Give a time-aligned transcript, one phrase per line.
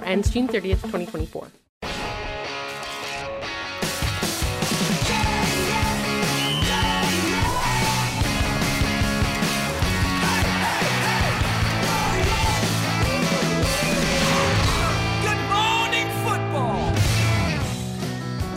[0.00, 1.48] Ends June 30th, 2024.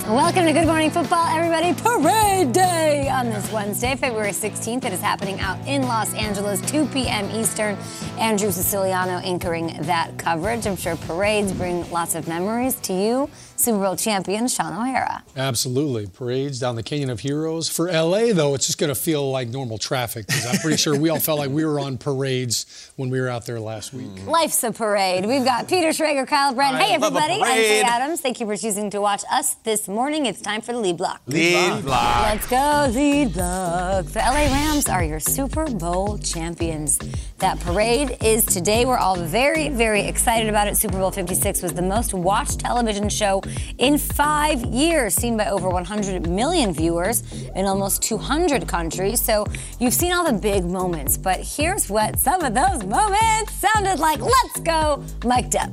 [0.07, 1.73] Welcome to Good Morning Football, everybody.
[1.73, 4.85] Parade Day on this Wednesday, February 16th.
[4.85, 7.27] It is happening out in Los Angeles, 2 p.m.
[7.31, 7.75] Eastern.
[8.19, 10.67] Andrew Siciliano anchoring that coverage.
[10.67, 13.31] I'm sure parades bring lots of memories to you.
[13.57, 15.23] Super Bowl champion Shaun O'Hara.
[15.37, 16.07] Absolutely.
[16.07, 17.69] Parades down the Canyon of Heroes.
[17.69, 20.97] For LA, though, it's just going to feel like normal traffic because I'm pretty sure
[20.97, 24.07] we all felt like we were on parades when we were out there last week.
[24.07, 24.27] Mm.
[24.27, 25.25] Life's a parade.
[25.25, 26.77] We've got Peter Schrager, Kyle Brandt.
[26.77, 27.35] Hey, everybody.
[27.35, 28.19] I'm Kay Adams.
[28.19, 30.25] Thank you for choosing to watch us this morning.
[30.25, 31.21] It's time for the lead block.
[31.25, 32.23] Lead block.
[32.23, 34.05] Let's go, lead block.
[34.07, 36.99] The LA Rams are your Super Bowl champions.
[37.39, 38.85] That parade is today.
[38.85, 40.75] We're all very, very excited about it.
[40.77, 43.41] Super Bowl 56 was the most watched television show
[43.77, 47.23] in five years, seen by over 100 million viewers
[47.55, 49.21] in almost 200 countries.
[49.21, 49.45] So
[49.79, 54.19] you've seen all the big moments, but here's what some of those moments sounded like.
[54.19, 55.69] Let's go, mic'd up.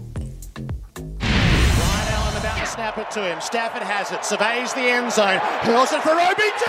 [1.19, 3.41] Brian Allen about to snap it to him.
[3.41, 6.65] Stafford has it, surveys the end zone, hurls it for OBJ!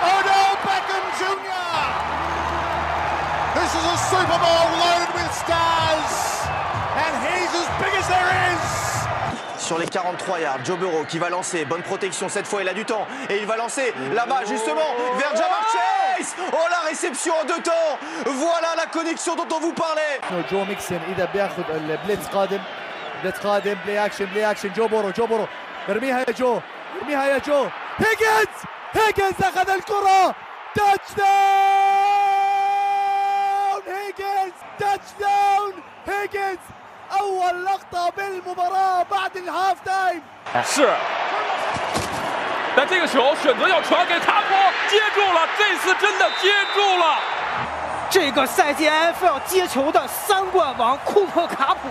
[0.00, 1.70] No, Beckham Jr.
[3.56, 6.14] This is a Super Bowl loaded with stars,
[6.96, 8.89] and he's as big as there is.
[9.69, 12.73] Sur les 43 yards, Joe Burrow qui va lancer, bonne protection cette fois, il a
[12.73, 16.35] du temps et il va lancer là-bas justement vers Jamar Chase.
[16.53, 17.97] Oh la réception en deux temps.
[18.25, 20.19] Voilà la connexion dont on vous parlait.
[20.51, 22.59] جو ميكسن اذا بياخذ البليتس قادم
[23.23, 25.47] بليتس قادم بلاي اكشن بلاي اكشن جو بورو جو بورو
[25.89, 26.59] ارميها يا جو
[27.01, 27.65] ارميها يا جو
[27.97, 28.47] هيجنز
[28.93, 30.35] هيجنز اخذ الكرة
[30.75, 31.25] تاتش داون
[33.87, 35.73] هيجنز تاتش داون
[36.07, 36.57] هيجنز
[37.19, 40.21] اول لقطة بالمباراة بعد الهاف تايم
[40.63, 40.87] 是，
[42.75, 44.53] 但这个球选择要传给卡普，
[44.89, 47.17] 接住了，这次真的接住了。
[48.09, 51.89] 这个赛季 NFL 接球的三冠王库珀卡普。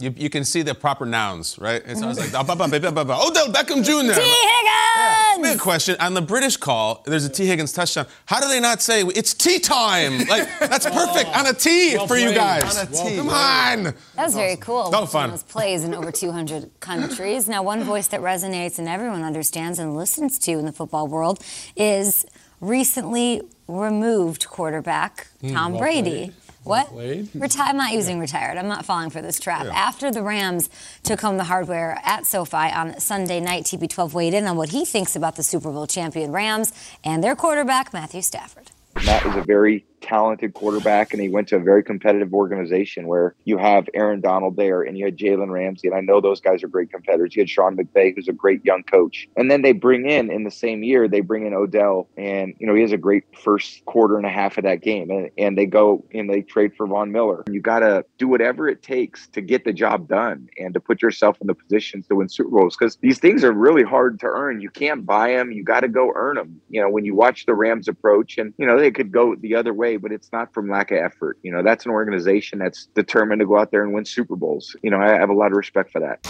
[0.00, 1.82] You, you can see the proper nouns, right?
[1.86, 4.14] It sounds like Odell Beckham Jr.
[4.14, 5.42] Tee Higgins!
[5.42, 5.96] Big question.
[6.00, 8.06] On the British call, there's a Tee Higgins touchdown.
[8.26, 10.18] How do they not say it's tea time?
[10.26, 12.36] Like, that's perfect on a T Well for you played.
[12.36, 12.76] guys.
[12.78, 13.16] On a tee.
[13.16, 13.82] Come on.
[13.84, 13.94] That
[14.24, 14.90] was very cool.
[14.90, 15.24] So One fun.
[15.26, 17.48] of Those plays in over 200 countries.
[17.48, 21.42] Now, one voice that resonates and everyone understands and listens to in the football world
[21.76, 22.26] is
[22.60, 26.32] recently removed quarterback Hmm, Tom well Brady.
[26.62, 26.86] Played.
[26.86, 26.88] What?
[26.88, 27.26] played.
[27.34, 28.56] Reti- I'm not using retired.
[28.56, 29.64] I'm not falling for this trap.
[29.66, 29.72] Yeah.
[29.72, 30.70] After the Rams
[31.02, 34.84] took home the hardware at SoFi on Sunday night, TB12 weighed in on what he
[34.84, 36.72] thinks about the Super Bowl champion Rams
[37.04, 38.70] and their quarterback, Matthew Stafford.
[39.04, 43.34] Matt is a very talented quarterback, and he went to a very competitive organization where
[43.44, 46.62] you have Aaron Donald there, and you had Jalen Ramsey, and I know those guys
[46.62, 47.34] are great competitors.
[47.36, 50.44] You had Sean McVay, who's a great young coach, and then they bring in in
[50.44, 53.84] the same year they bring in Odell, and you know he has a great first
[53.84, 56.86] quarter and a half of that game, and, and they go and they trade for
[56.86, 57.44] Von Miller.
[57.48, 61.02] You got to do whatever it takes to get the job done and to put
[61.02, 64.26] yourself in the positions to win Super Bowls because these things are really hard to
[64.26, 64.60] earn.
[64.60, 65.52] You can't buy them.
[65.52, 66.60] You got to go earn them.
[66.68, 69.54] You know, when you watch the Rams approach, and you know they could go the
[69.54, 71.38] other way, but it's not from lack of effort.
[71.42, 74.76] You know, that's an organization that's determined to go out there and win Super Bowls.
[74.82, 76.22] You know, I have a lot of respect for that.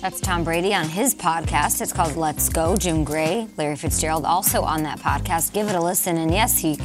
[0.00, 1.80] That's Tom Brady on his podcast.
[1.80, 2.76] It's called Let's Go.
[2.76, 5.54] Jim Gray, Larry Fitzgerald also on that podcast.
[5.54, 6.18] Give it a listen.
[6.18, 6.78] And yes, he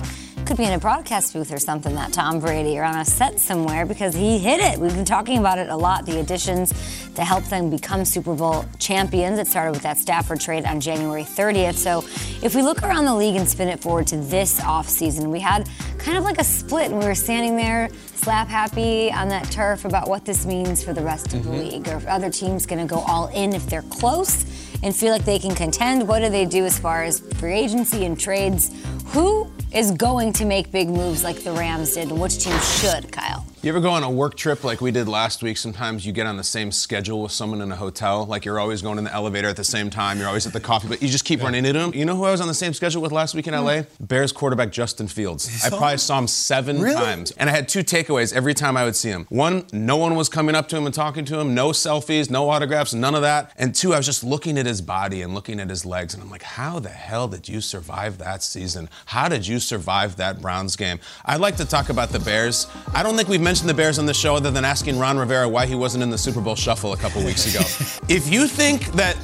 [0.45, 3.39] could be in a broadcast booth or something, that Tom Brady, or on a set
[3.39, 4.80] somewhere because he hit it.
[4.80, 6.74] We've been talking about it a lot, the additions
[7.15, 9.38] to help them become Super Bowl champions.
[9.38, 11.75] It started with that Stafford trade on January 30th.
[11.75, 12.00] So
[12.44, 15.69] if we look around the league and spin it forward to this offseason, we had
[16.00, 19.86] kind of like a split and we were standing there slap happy on that turf
[19.86, 21.71] about what this means for the rest of the Mhm.
[21.71, 21.88] league.
[21.88, 24.45] Or if other teams going to go all in if they're close
[24.83, 26.07] and feel like they can contend.
[26.07, 28.71] What do they do as far as free agency and trades?
[29.07, 33.11] Who is going to make big moves like the Rams did and which team should,
[33.11, 33.45] Kyle?
[33.61, 35.57] You ever go on a work trip like we did last week?
[35.57, 38.25] Sometimes you get on the same schedule with someone in a hotel.
[38.25, 40.17] Like you're always going in the elevator at the same time.
[40.17, 41.91] You're always at the coffee, but you just keep running into them.
[41.94, 43.81] You know who I was on the same schedule with last week in LA?
[44.00, 45.61] Bears quarterback Justin Fields.
[45.65, 46.95] I probably saw him seven Really?
[46.95, 47.31] times.
[47.31, 49.25] And I had two takeaways every time I would see him.
[49.27, 51.53] One, no one was coming up to him and talking to him.
[51.53, 53.51] No selfies, no autographs, none of that.
[53.57, 56.13] And two, I was just looking at his body and looking at his legs.
[56.13, 58.88] And I'm like, how the hell did you survive that season?
[59.07, 61.01] How did you survive that Browns game?
[61.25, 62.65] I'd like to talk about the Bears.
[62.94, 65.50] I don't think we've mentioned the Bears on the show other than asking Ron Rivera
[65.50, 67.62] why he wasn't in the Super Bowl shuffle a couple weeks ago.
[68.07, 69.16] if you think that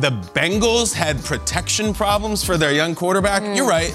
[0.00, 3.94] the Bengals had protection problems for their young quarterback, you're right.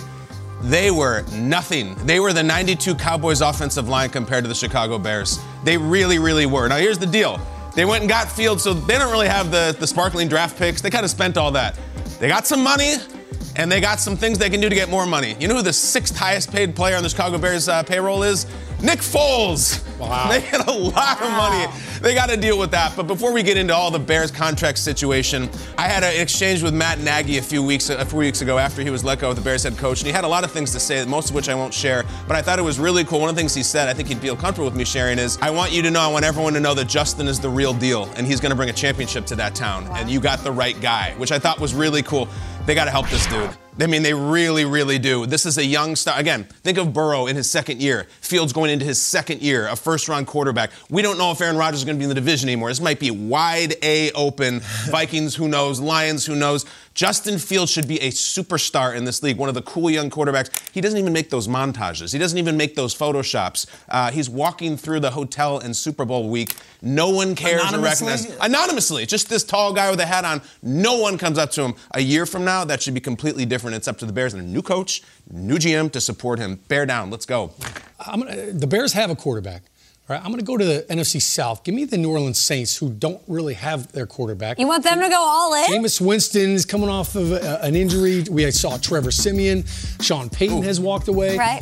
[0.62, 1.96] They were nothing.
[2.06, 5.40] They were the 92 Cowboys offensive line compared to the Chicago Bears.
[5.64, 6.68] They really, really were.
[6.68, 7.42] Now, here's the deal
[7.74, 10.82] they went and got Fields, so they don't really have the, the sparkling draft picks.
[10.82, 11.76] They kind of spent all that.
[12.20, 12.98] They got some money,
[13.56, 15.36] and they got some things they can do to get more money.
[15.40, 18.46] You know who the sixth highest paid player on the Chicago Bears uh, payroll is?
[18.82, 19.86] Nick Foles.
[20.00, 20.30] Wow.
[20.30, 21.66] They get a lot of money.
[22.02, 22.96] They got to deal with that.
[22.96, 26.74] But before we get into all the Bears contract situation, I had an exchange with
[26.74, 29.36] Matt Nagy a few weeks a few weeks ago after he was let go of
[29.36, 31.36] the Bears head coach, and he had a lot of things to say, most of
[31.36, 32.06] which I won't share.
[32.28, 33.20] But I thought it was really cool.
[33.20, 35.38] One of the things he said, I think he'd feel comfortable with me sharing, is
[35.42, 37.74] I want you to know, I want everyone to know that Justin is the real
[37.74, 40.52] deal, and he's going to bring a championship to that town, and you got the
[40.52, 42.30] right guy, which I thought was really cool.
[42.66, 43.50] They got to help this dude.
[43.82, 45.26] I mean, they really, really do.
[45.26, 46.20] This is a young star.
[46.20, 48.08] Again, think of Burrow in his second year.
[48.20, 50.72] Fields going into his second year, a first round quarterback.
[50.90, 52.70] We don't know if Aaron Rodgers is going to be in the division anymore.
[52.70, 54.60] This might be wide A open.
[54.90, 55.80] Vikings, who knows?
[55.80, 56.66] Lions, who knows?
[56.94, 60.50] Justin Fields should be a superstar in this league, one of the cool young quarterbacks.
[60.72, 62.12] He doesn't even make those montages.
[62.12, 63.68] He doesn't even make those photoshops.
[63.88, 66.56] Uh, he's walking through the hotel in Super Bowl week.
[66.82, 68.36] No one cares or recognizes.
[68.42, 70.42] Anonymously, just this tall guy with a hat on.
[70.62, 71.74] No one comes up to him.
[71.92, 73.76] A year from now, that should be completely different.
[73.76, 75.02] It's up to the Bears and a new coach,
[75.32, 76.60] new GM to support him.
[76.68, 77.10] Bear down.
[77.10, 77.52] Let's go.
[78.06, 79.64] I'm gonna, the Bears have a quarterback.
[80.10, 81.64] All right, I'm going to go to the NFC South.
[81.64, 84.58] Give me the New Orleans Saints, who don't really have their quarterback.
[84.58, 85.66] You want them to go all in?
[85.66, 88.24] Jameis Winston's coming off of uh, an injury.
[88.28, 89.66] We saw Trevor Siemian.
[90.02, 91.38] Sean Payton has walked away.
[91.38, 91.62] Right.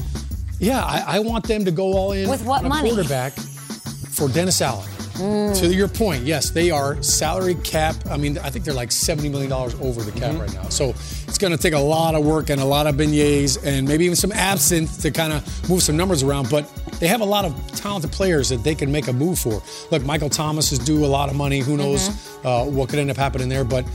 [0.60, 2.90] Yeah, I, I want them to go all in With what on a money?
[2.90, 4.90] quarterback for Dennis Allen.
[5.18, 5.60] Mm.
[5.60, 7.96] To your point, yes, they are salary cap.
[8.10, 10.20] I mean, I think they're like $70 million over the Mm-hmm.
[10.20, 10.70] cap right now.
[10.70, 10.90] So
[11.28, 14.06] it's going to take a lot of work and a lot of beignets and maybe
[14.06, 16.50] even some absinthe to kind of move some numbers around.
[16.50, 16.68] But
[17.00, 19.62] they have a lot of talented players that they can make a move for.
[19.92, 21.60] Look, Michael Thomas is due a lot of money.
[21.60, 22.48] Who knows Mm-hmm.
[22.48, 23.64] uh, what could end up happening there?
[23.64, 23.86] But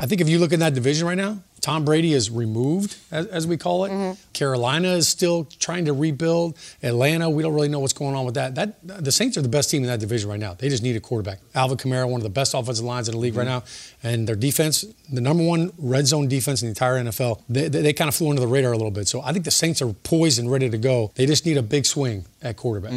[0.00, 3.24] I think if you look in that division right now, Tom Brady is removed, as,
[3.28, 3.88] as we call it.
[3.90, 4.20] Mm-hmm.
[4.34, 6.58] Carolina is still trying to rebuild.
[6.82, 8.54] Atlanta, we don't really know what's going on with that.
[8.54, 10.52] That the Saints are the best team in that division right now.
[10.52, 11.38] They just need a quarterback.
[11.54, 13.62] Alvin Kamara, one of the best offensive lines in the league right now,
[14.02, 17.40] and their defense, the number one red zone defense in the entire NFL.
[17.48, 19.08] They, they, they kind of flew under the radar a little bit.
[19.08, 21.12] So I think the Saints are poised and ready to go.
[21.14, 22.92] They just need a big swing at quarterback.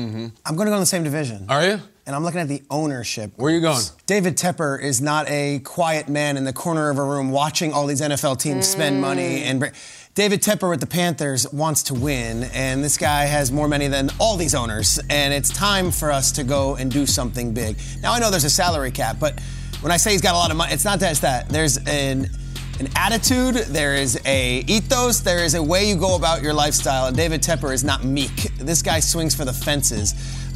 [0.45, 1.45] I'm going to go in the same division.
[1.47, 1.79] Are you?
[2.07, 3.33] And I'm looking at the ownership.
[3.35, 3.83] Where are you going?
[4.05, 7.85] David Tepper is not a quiet man in the corner of a room watching all
[7.85, 9.01] these NFL teams spend mm.
[9.01, 9.59] money and.
[9.59, 9.67] br-
[10.15, 14.09] David Tepper with the Panthers wants to win, and this guy has more money than
[14.17, 17.77] all these owners, and it's time for us to go and do something big.
[18.01, 19.39] Now I know there's a salary cap, but
[19.81, 21.49] when I say he's got a lot of money, it's not that it's that.
[21.49, 22.31] There's an
[22.79, 27.07] an attitude, there is a ethos, there is a way you go about your lifestyle,
[27.07, 28.35] and David Tepper is not meek.
[28.57, 30.13] This guy swings for the fences.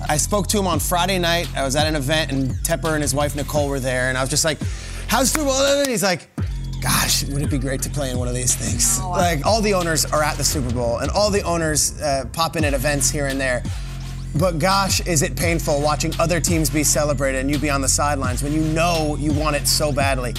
[0.07, 1.49] I spoke to him on Friday night.
[1.55, 4.21] I was at an event, and Tepper and his wife Nicole were there, and I
[4.21, 4.59] was just like,
[5.07, 6.29] "How's the Super Bowl?" And he's like,
[6.81, 8.99] "Gosh, gosh, would it be great to play in one of these things?
[9.01, 12.55] Like all the owners are at the Super Bowl, and all the owners uh, pop
[12.55, 13.63] in at events here and there.
[14.35, 17.89] But gosh, is it painful watching other teams be celebrated and you be on the
[17.89, 20.33] sidelines when you know you want it so badly.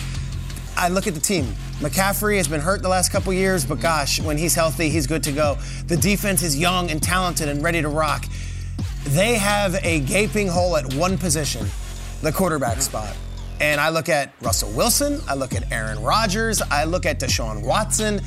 [0.77, 1.47] I look at the team.
[1.81, 5.23] McCaffrey has been hurt the last couple years, but gosh, when he's healthy, he's good
[5.25, 5.59] to go.
[5.87, 8.25] The defense is young and talented and ready to rock.
[9.05, 11.67] They have a gaping hole at one position,
[12.23, 12.81] the quarterback mm-hmm.
[12.81, 13.17] spot.
[13.61, 17.63] And I look at Russell Wilson, I look at Aaron Rodgers, I look at Deshaun
[17.63, 18.21] Watson,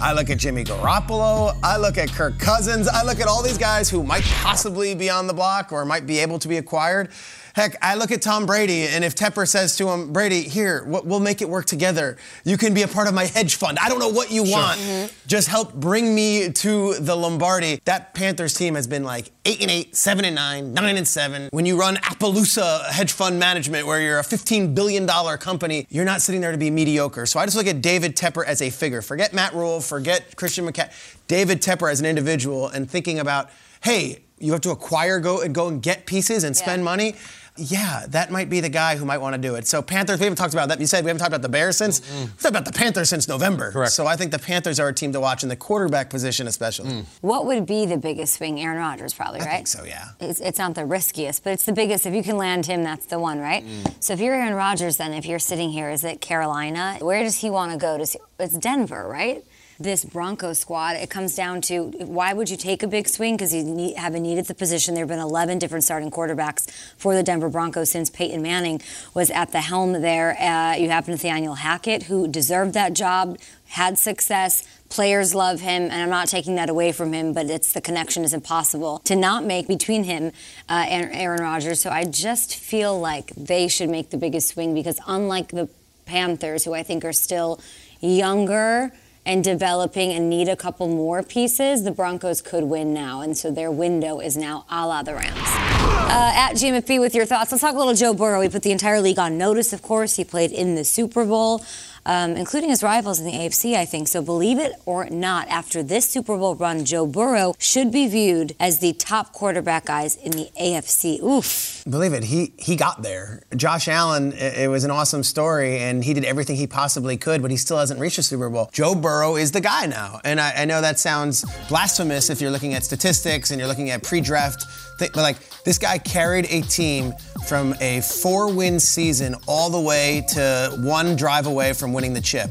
[0.00, 3.58] I look at Jimmy Garoppolo, I look at Kirk Cousins, I look at all these
[3.58, 7.10] guys who might possibly be on the block or might be able to be acquired.
[7.58, 11.18] Heck, I look at Tom Brady, and if Tepper says to him, Brady, here, we'll
[11.18, 12.16] make it work together.
[12.44, 13.80] You can be a part of my hedge fund.
[13.82, 14.56] I don't know what you Sure.
[14.56, 14.78] want.
[14.78, 15.12] Mm-hmm.
[15.26, 17.80] Just help bring me to the Lombardi.
[17.84, 21.48] That Panthers team has been like 8 and 8, 7 and 9, 9 and 7.
[21.50, 26.22] When you run Appaloosa hedge fund management, where you're a $15 billion company, you're not
[26.22, 27.26] sitting there to be mediocre.
[27.26, 29.02] So I just look at David Tepper as a figure.
[29.02, 31.16] Forget Matt Rhule, forget Christian McCaffrey.
[31.26, 33.50] David Tepper as an individual and thinking about,
[33.82, 37.14] hey, you have to acquire, go and go and get pieces and spend money.
[37.58, 39.66] Yeah, that might be the guy who might want to do it.
[39.66, 40.80] So Panthers, we haven't talked about that.
[40.80, 42.00] You said we haven't talked about the Bears since.
[42.00, 43.72] We've talked about the Panthers since November.
[43.72, 43.92] Correct.
[43.92, 46.90] So I think the Panthers are a team to watch in the quarterback position, especially.
[46.90, 47.04] Mm.
[47.20, 48.60] What would be the biggest swing?
[48.60, 49.48] Aaron Rodgers, probably, right?
[49.48, 50.10] I think so, yeah.
[50.20, 52.06] It's, it's not the riskiest, but it's the biggest.
[52.06, 53.64] If you can land him, that's the one, right?
[53.64, 53.92] Mm.
[54.02, 56.98] So if you're Aaron Rodgers, then if you're sitting here, is it Carolina?
[57.00, 57.98] Where does he want to go?
[57.98, 58.18] To see?
[58.38, 59.44] It's Denver, right?
[59.80, 63.36] This Broncos squad, it comes down to why would you take a big swing?
[63.36, 64.94] Because you need, haven't needed the position.
[64.94, 68.80] There have been 11 different starting quarterbacks for the Denver Broncos since Peyton Manning
[69.14, 70.36] was at the helm there.
[70.40, 74.66] Uh, you have Nathaniel Hackett, who deserved that job, had success.
[74.88, 78.24] Players love him, and I'm not taking that away from him, but it's the connection
[78.24, 80.32] is impossible to not make between him
[80.68, 81.80] uh, and Aaron Rodgers.
[81.80, 85.68] So I just feel like they should make the biggest swing because unlike the
[86.04, 87.60] Panthers, who I think are still
[88.00, 88.92] younger
[89.28, 93.20] and developing and need a couple more pieces, the Broncos could win now.
[93.20, 95.36] And so their window is now a la the Rams.
[95.36, 97.52] Uh, at GMFB with your thoughts.
[97.52, 98.40] Let's talk a little Joe Burrow.
[98.40, 100.16] He put the entire league on notice, of course.
[100.16, 101.62] He played in the Super Bowl,
[102.08, 104.08] um, including his rivals in the AFC, I think.
[104.08, 108.56] So believe it or not, after this Super Bowl run, Joe Burrow should be viewed
[108.58, 111.22] as the top quarterback guys in the AFC.
[111.22, 111.84] Oof.
[111.88, 113.42] Believe it, he he got there.
[113.54, 117.50] Josh Allen, it was an awesome story, and he did everything he possibly could, but
[117.50, 118.70] he still hasn't reached a Super Bowl.
[118.72, 122.50] Joe Burrow is the guy now, and I, I know that sounds blasphemous if you're
[122.50, 126.60] looking at statistics and you're looking at pre-draft, thi- but like this guy carried a
[126.62, 127.12] team
[127.46, 132.50] from a four-win season all the way to one drive away from winning the chip.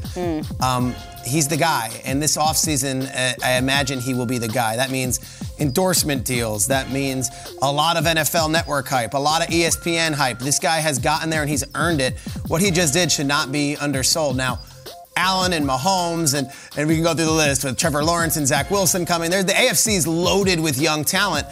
[0.60, 1.90] Um, he's the guy.
[2.04, 4.76] And this offseason, uh, I imagine he will be the guy.
[4.76, 5.20] That means
[5.60, 6.66] endorsement deals.
[6.68, 7.28] That means
[7.62, 10.38] a lot of NFL network hype, a lot of ESPN hype.
[10.38, 12.18] This guy has gotten there and he's earned it.
[12.48, 14.36] What he just did should not be undersold.
[14.36, 14.60] Now,
[15.16, 18.46] Allen and Mahomes, and, and we can go through the list with Trevor Lawrence and
[18.46, 19.30] Zach Wilson coming.
[19.30, 21.46] There's the AFC is loaded with young talent,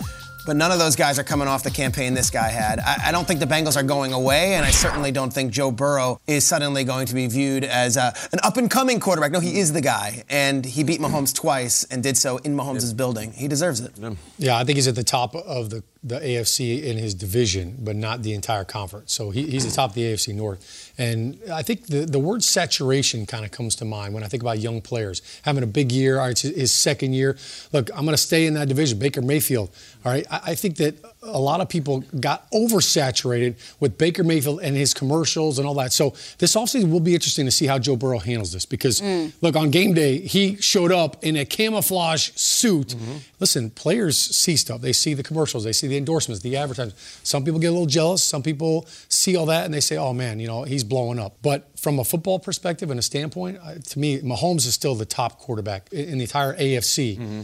[0.47, 2.79] but none of those guys are coming off the campaign this guy had.
[2.79, 5.71] I, I don't think the Bengals are going away, and I certainly don't think Joe
[5.71, 9.33] Burrow is suddenly going to be viewed as a, an up and coming quarterback.
[9.33, 12.97] No, he is the guy, and he beat Mahomes twice and did so in Mahomes'
[12.97, 13.33] building.
[13.33, 13.93] He deserves it.
[14.39, 17.97] Yeah, I think he's at the top of the, the AFC in his division, but
[17.97, 19.13] not the entire conference.
[19.13, 20.95] So he, he's the top of the AFC North.
[20.99, 24.43] And I think the, the word saturation kind of comes to mind when I think
[24.43, 26.19] about young players having a big year.
[26.19, 27.37] All right, it's his second year.
[27.73, 29.01] Look, I'm going to stay in that division.
[29.01, 29.71] Baker Mayfield.
[30.05, 30.95] All right, I, I think that
[31.27, 35.93] a lot of people got oversaturated with Baker Mayfield and his commercials and all that.
[35.93, 39.33] So this offseason will be interesting to see how Joe Burrow handles this because, mm.
[39.41, 42.89] look, on game day, he showed up in a camouflage suit.
[42.89, 43.17] Mm-hmm.
[43.39, 44.81] Listen, players see stuff.
[44.81, 47.21] They see the commercials, they see the endorsements, the advertisements.
[47.23, 48.23] Some people get a little jealous.
[48.23, 51.37] Some people see all that and they say, oh man, you know, he's blowing up.
[51.43, 55.39] But from a football perspective and a standpoint, to me, Mahomes is still the top
[55.39, 57.19] quarterback in in the entire AFC.
[57.19, 57.43] Mm-hmm.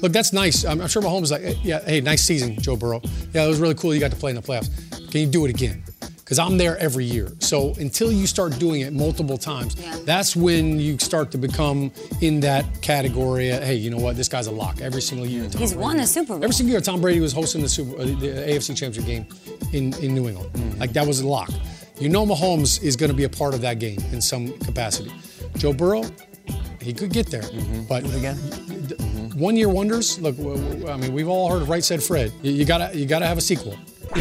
[0.00, 0.64] Look, that's nice.
[0.64, 3.00] I'm, I'm sure Mahomes is like, "Eh, yeah, hey, nice season, Joe Burrow.
[3.32, 4.70] Yeah, it was really cool you got to play in the playoffs.
[5.10, 5.82] Can you do it again?
[6.16, 7.30] Because I'm there every year.
[7.40, 9.94] So until you start doing it multiple times, yeah.
[10.06, 13.50] that's when you start to become in that category.
[13.50, 14.16] Of, hey, you know what?
[14.16, 15.46] This guy's a lock every single year.
[15.50, 16.44] Tom He's won Brady- a Super Bowl.
[16.44, 19.26] Every single year, Tom Brady was hosting the Super, uh, the AFC Championship game
[19.74, 20.80] in, in New England.
[20.80, 21.50] Like that was a lock.
[22.00, 25.12] You know, Mahomes is going to be a part of that game in some capacity.
[25.58, 26.02] Joe Burrow,
[26.80, 27.44] he could get there,
[27.88, 28.38] but again,
[29.42, 30.20] one year wonders.
[30.20, 32.32] Look, I mean, we've all heard of Right Said Fred.
[32.42, 33.76] You, you gotta, you gotta have a sequel.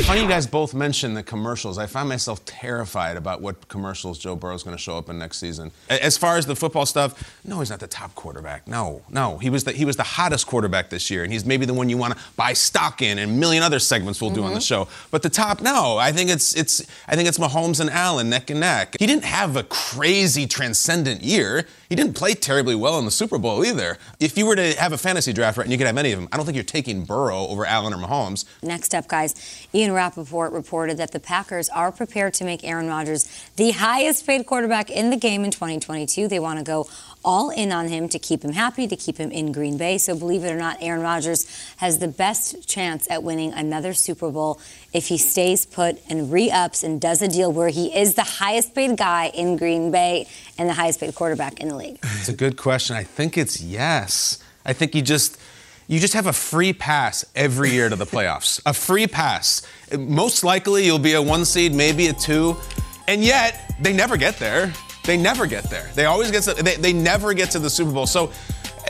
[0.05, 1.77] Funny you guys both mentioned the commercials.
[1.77, 5.37] I find myself terrified about what commercials Joe Burrow's going to show up in next
[5.37, 5.71] season.
[5.89, 8.69] As far as the football stuff, no, he's not the top quarterback.
[8.69, 11.65] No, no, he was the he was the hottest quarterback this year, and he's maybe
[11.65, 14.43] the one you want to buy stock in, and a million other segments we'll do
[14.43, 14.61] on the mm-hmm.
[14.61, 14.87] show.
[15.11, 18.49] But the top, no, I think it's it's I think it's Mahomes and Allen neck
[18.49, 18.95] and neck.
[18.97, 21.67] He didn't have a crazy transcendent year.
[21.91, 23.97] He didn't play terribly well in the Super Bowl either.
[24.17, 26.19] If you were to have a fantasy draft right, and you could have any of
[26.21, 28.45] them, I don't think you're taking Burrow over Allen or Mahomes.
[28.63, 33.27] Next up, guys, Ian Rappaport reported that the Packers are prepared to make Aaron Rodgers
[33.57, 36.29] the highest paid quarterback in the game in 2022.
[36.29, 36.87] They want to go
[37.25, 39.97] all in on him to keep him happy, to keep him in Green Bay.
[39.97, 41.45] So, believe it or not, Aaron Rodgers
[41.75, 44.61] has the best chance at winning another Super Bowl
[44.93, 48.23] if he stays put and re ups and does a deal where he is the
[48.23, 51.97] highest paid guy in Green Bay and the highest paid quarterback in the league.
[52.03, 52.95] It's a good question.
[52.95, 54.43] I think it's yes.
[54.65, 55.39] I think you just
[55.87, 58.61] you just have a free pass every year to the playoffs.
[58.65, 59.61] a free pass.
[59.97, 62.55] Most likely you'll be a one seed, maybe a two,
[63.07, 64.73] and yet they never get there.
[65.03, 65.89] They never get there.
[65.95, 68.05] They always get to, they, they never get to the Super Bowl.
[68.05, 68.31] So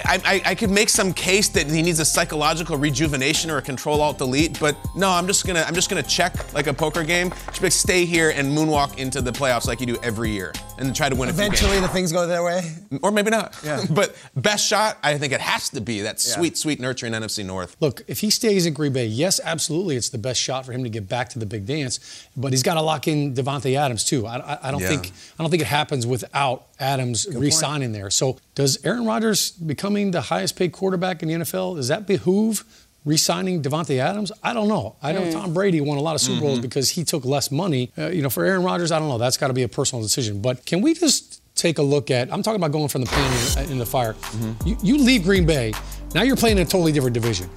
[0.05, 3.61] I, I, I could make some case that he needs a psychological rejuvenation or a
[3.61, 7.03] control alt delete, but no, I'm just gonna I'm just gonna check like a poker
[7.03, 7.29] game.
[7.47, 10.53] Just be like, stay here and moonwalk into the playoffs like you do every year,
[10.77, 11.29] and then try to win.
[11.29, 11.59] a few games.
[11.61, 12.61] Eventually, the things go their way.
[13.01, 13.57] or maybe not.
[13.63, 13.83] Yeah.
[13.89, 16.35] but best shot, I think it has to be that Yeah.
[16.35, 17.75] sweet, sweet nurturing NFC North.
[17.79, 20.83] Look, if he stays in Green Bay, yes, absolutely, it's the best shot for him
[20.83, 22.27] to get back to the big dance.
[22.35, 24.25] But he's got to lock in Davante Adams too.
[24.25, 24.87] I, I, I don't Yeah.
[24.89, 28.09] think I don't think it happens without Adams re-signing there.
[28.09, 31.75] So does Aaron Rodgers becoming the highest paid quarterback in the NFL?
[31.75, 32.63] Does that behoove?
[33.03, 34.95] Re-signing Davante Adams, I don't know.
[35.01, 35.31] I know hmm.
[35.31, 36.61] Tom Brady won a lot of Super Bowls mm-hmm.
[36.61, 37.91] because he took less money.
[37.97, 39.17] Uh, you know, for Aaron Rodgers, I don't know.
[39.17, 40.39] That's got to be a personal decision.
[40.39, 42.31] But can we just take a look at?
[42.31, 44.13] I'm talking about going from the pan in, in the fire.
[44.13, 44.67] Mm-hmm.
[44.67, 45.73] You, you leave Green Bay.
[46.13, 47.49] Now you're playing in a totally different division.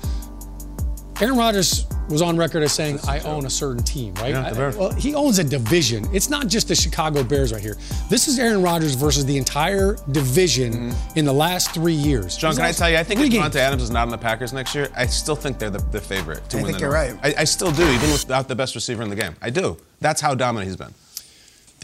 [1.20, 4.30] Aaron Rodgers was on record as saying, "I own a certain team." Right?
[4.34, 6.06] Yeah, the I- well, he owns a division.
[6.12, 7.76] It's not just the Chicago Bears right here.
[8.10, 12.32] This is Aaron Rodgers versus the entire division in the last three years.
[12.34, 12.40] Mm-hmm.
[12.40, 12.96] John, These can I tell you?
[12.98, 13.56] I think if three Davante.
[13.56, 16.48] Adams is not in the Packers next year, I still think they're the, the favorite
[16.50, 17.22] to I win I think you're North.
[17.22, 17.36] right.
[17.38, 19.34] I, I still do, even without the best receiver in the game.
[19.40, 19.76] I do.
[20.00, 20.92] That's how dominant he's been.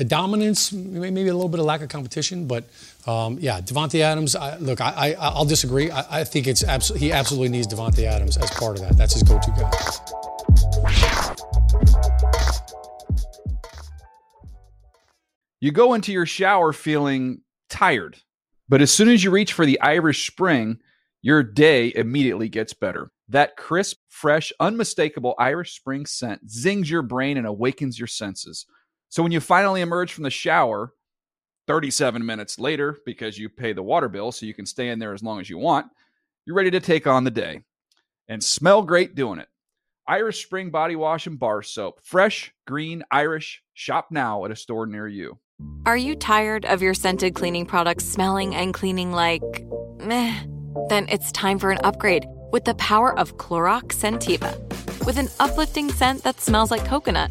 [0.00, 2.64] The dominance, maybe a little bit of lack of competition, but
[3.06, 4.34] um, yeah, Davante Adams.
[4.34, 5.90] I, look, I, I, I'll disagree.
[5.90, 6.62] I, I think it's
[6.94, 8.96] he absolutely needs Davante Adams as part of that.
[8.96, 9.70] That's his go-to guy.
[15.60, 18.16] You go into your shower feeling tired,
[18.70, 20.78] but as soon as you reach for the Irish Spring,
[21.20, 23.10] your day immediately gets better.
[23.28, 28.64] That crisp, fresh, unmistakable Irish Spring scent zings your brain and awakens your senses.
[29.10, 30.94] So when you finally emerge from the shower,
[31.66, 35.12] 37 minutes later, because you pay the water bill so you can stay in there
[35.12, 35.88] as long as you want,
[36.46, 37.62] you're ready to take on the day
[38.28, 39.48] and smell great doing it.
[40.06, 42.00] Irish Spring Body Wash and Bar Soap.
[42.02, 43.62] Fresh, green, Irish.
[43.74, 45.38] Shop now at a store near you.
[45.86, 49.42] Are you tired of your scented cleaning products smelling and cleaning like
[49.98, 50.36] meh?
[50.88, 54.56] Then it's time for an upgrade with the power of Clorox Scentiva.
[55.04, 57.30] With an uplifting scent that smells like coconut,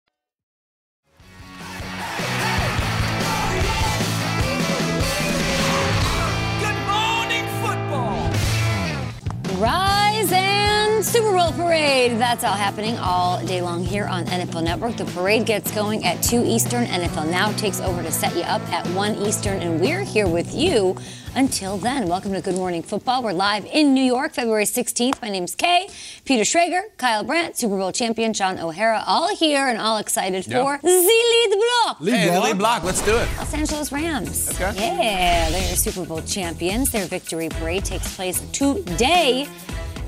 [11.01, 12.19] And Super Bowl parade.
[12.19, 14.97] That's all happening all day long here on NFL Network.
[14.97, 16.85] The parade gets going at 2 Eastern.
[16.85, 20.53] NFL Now takes over to set you up at 1 Eastern, and we're here with
[20.53, 20.95] you
[21.33, 22.07] until then.
[22.07, 23.23] Welcome to Good Morning Football.
[23.23, 25.19] We're live in New York, February 16th.
[25.23, 25.89] My name's Kay,
[26.23, 30.61] Peter Schrager, Kyle Brandt, Super Bowl champion Shaun O'Hara, all here and all excited Yeah.
[30.61, 31.97] for the lead block.
[32.07, 32.83] Hey, the lead block.
[32.83, 33.27] Let's do it.
[33.39, 34.51] Los Angeles Rams.
[34.51, 34.75] Okay.
[34.75, 36.91] Yeah, they're your Super Bowl champions.
[36.91, 39.47] Their victory parade takes place today.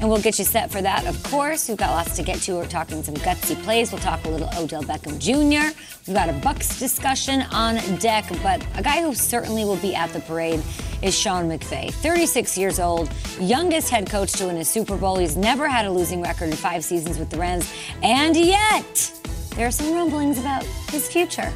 [0.04, 1.70] And we'll get you set for that, of course.
[1.70, 2.56] We've got lots to get to.
[2.56, 3.94] We're talking some gutsy plays.
[3.94, 5.74] We'll talk a little Odell Beckham Jr.
[6.06, 10.12] We've got a Bucks discussion on deck, but a guy who certainly will be at
[10.12, 10.62] the parade
[11.02, 11.89] is Sean McVay.
[11.94, 15.20] 36 years old, youngest head coach to win a Super Bowl.
[15.20, 19.13] He's never had a losing record in five seasons with the Rams, and yet
[19.56, 21.50] there are some rumblings about his future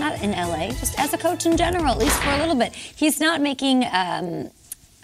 [0.00, 2.72] not in LA, just as a coach in general, at least for a little bit.
[2.72, 3.84] He's not making.
[3.92, 4.50] Um,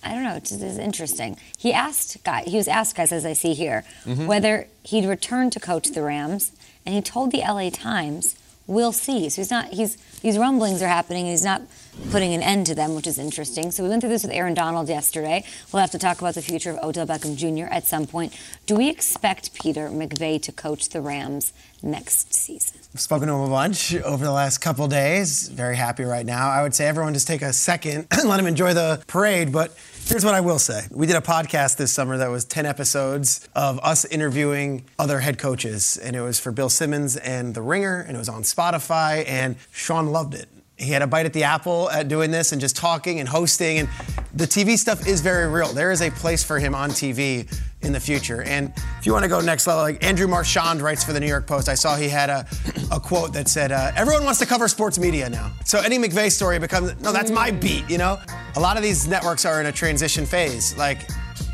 [0.03, 0.35] I don't know.
[0.37, 1.37] It's, it's interesting.
[1.59, 2.43] He asked guy.
[2.47, 4.27] He was asked guys, as I see here, Mhm.
[4.27, 6.53] whether he'd return to coach the Rams,
[6.87, 8.35] and he told the LA Times,
[8.67, 9.69] "We'll see." So he's not.
[9.73, 11.27] He's these rumblings are happening.
[11.27, 11.63] He's not
[12.11, 13.71] putting an end to them, which is interesting.
[13.73, 15.45] So we went through this with Aaron Donald yesterday.
[15.73, 17.73] We'll have to talk about the future of Odell Beckham Jr.
[17.73, 18.33] at some point.
[18.67, 22.80] Do we expect Peter McVay to coach the Rams next season?
[22.93, 25.49] I've spoken to him a bunch over the last couple days.
[25.49, 26.51] Very happy right now.
[26.51, 29.53] I would say everyone just take a second and let him enjoy the parade.
[29.53, 29.73] But
[30.07, 33.49] here's what I will say we did a podcast this summer that was 10 episodes
[33.55, 35.99] of us interviewing other head coaches.
[35.99, 39.25] And it was for Bill Simmons and The Ringer, and it was on Spotify.
[39.29, 40.49] And Sean loved it.
[40.77, 43.79] He had a bite at the apple at doing this and just talking and hosting.
[43.79, 43.89] And
[44.35, 45.69] the TV stuff is very real.
[45.69, 47.47] There is a place for him on TV
[47.83, 48.43] in the future.
[48.43, 51.27] And if you want to go next level, like Andrew Marchand writes for the New
[51.27, 52.47] York Post, I saw he had a,
[52.93, 55.51] a quote that said, uh, Everyone wants to cover sports media now.
[55.65, 58.19] So any McVay story becomes, no, that's my beat, you know?
[58.57, 60.77] A lot of these networks are in a transition phase.
[60.77, 61.09] Like,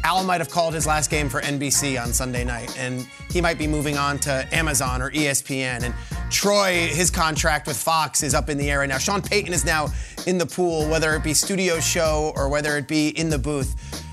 [0.07, 3.59] Al might have called his last game for NBC on Sunday night, and he might
[3.59, 5.83] be moving on to Amazon or ESPN.
[5.83, 5.93] And
[6.31, 8.99] Troy, his contract with Fox is up in the air right now.
[8.99, 9.89] Sean Payton is now
[10.27, 14.06] in the pool, whether it be studio show or whether it be in the booth.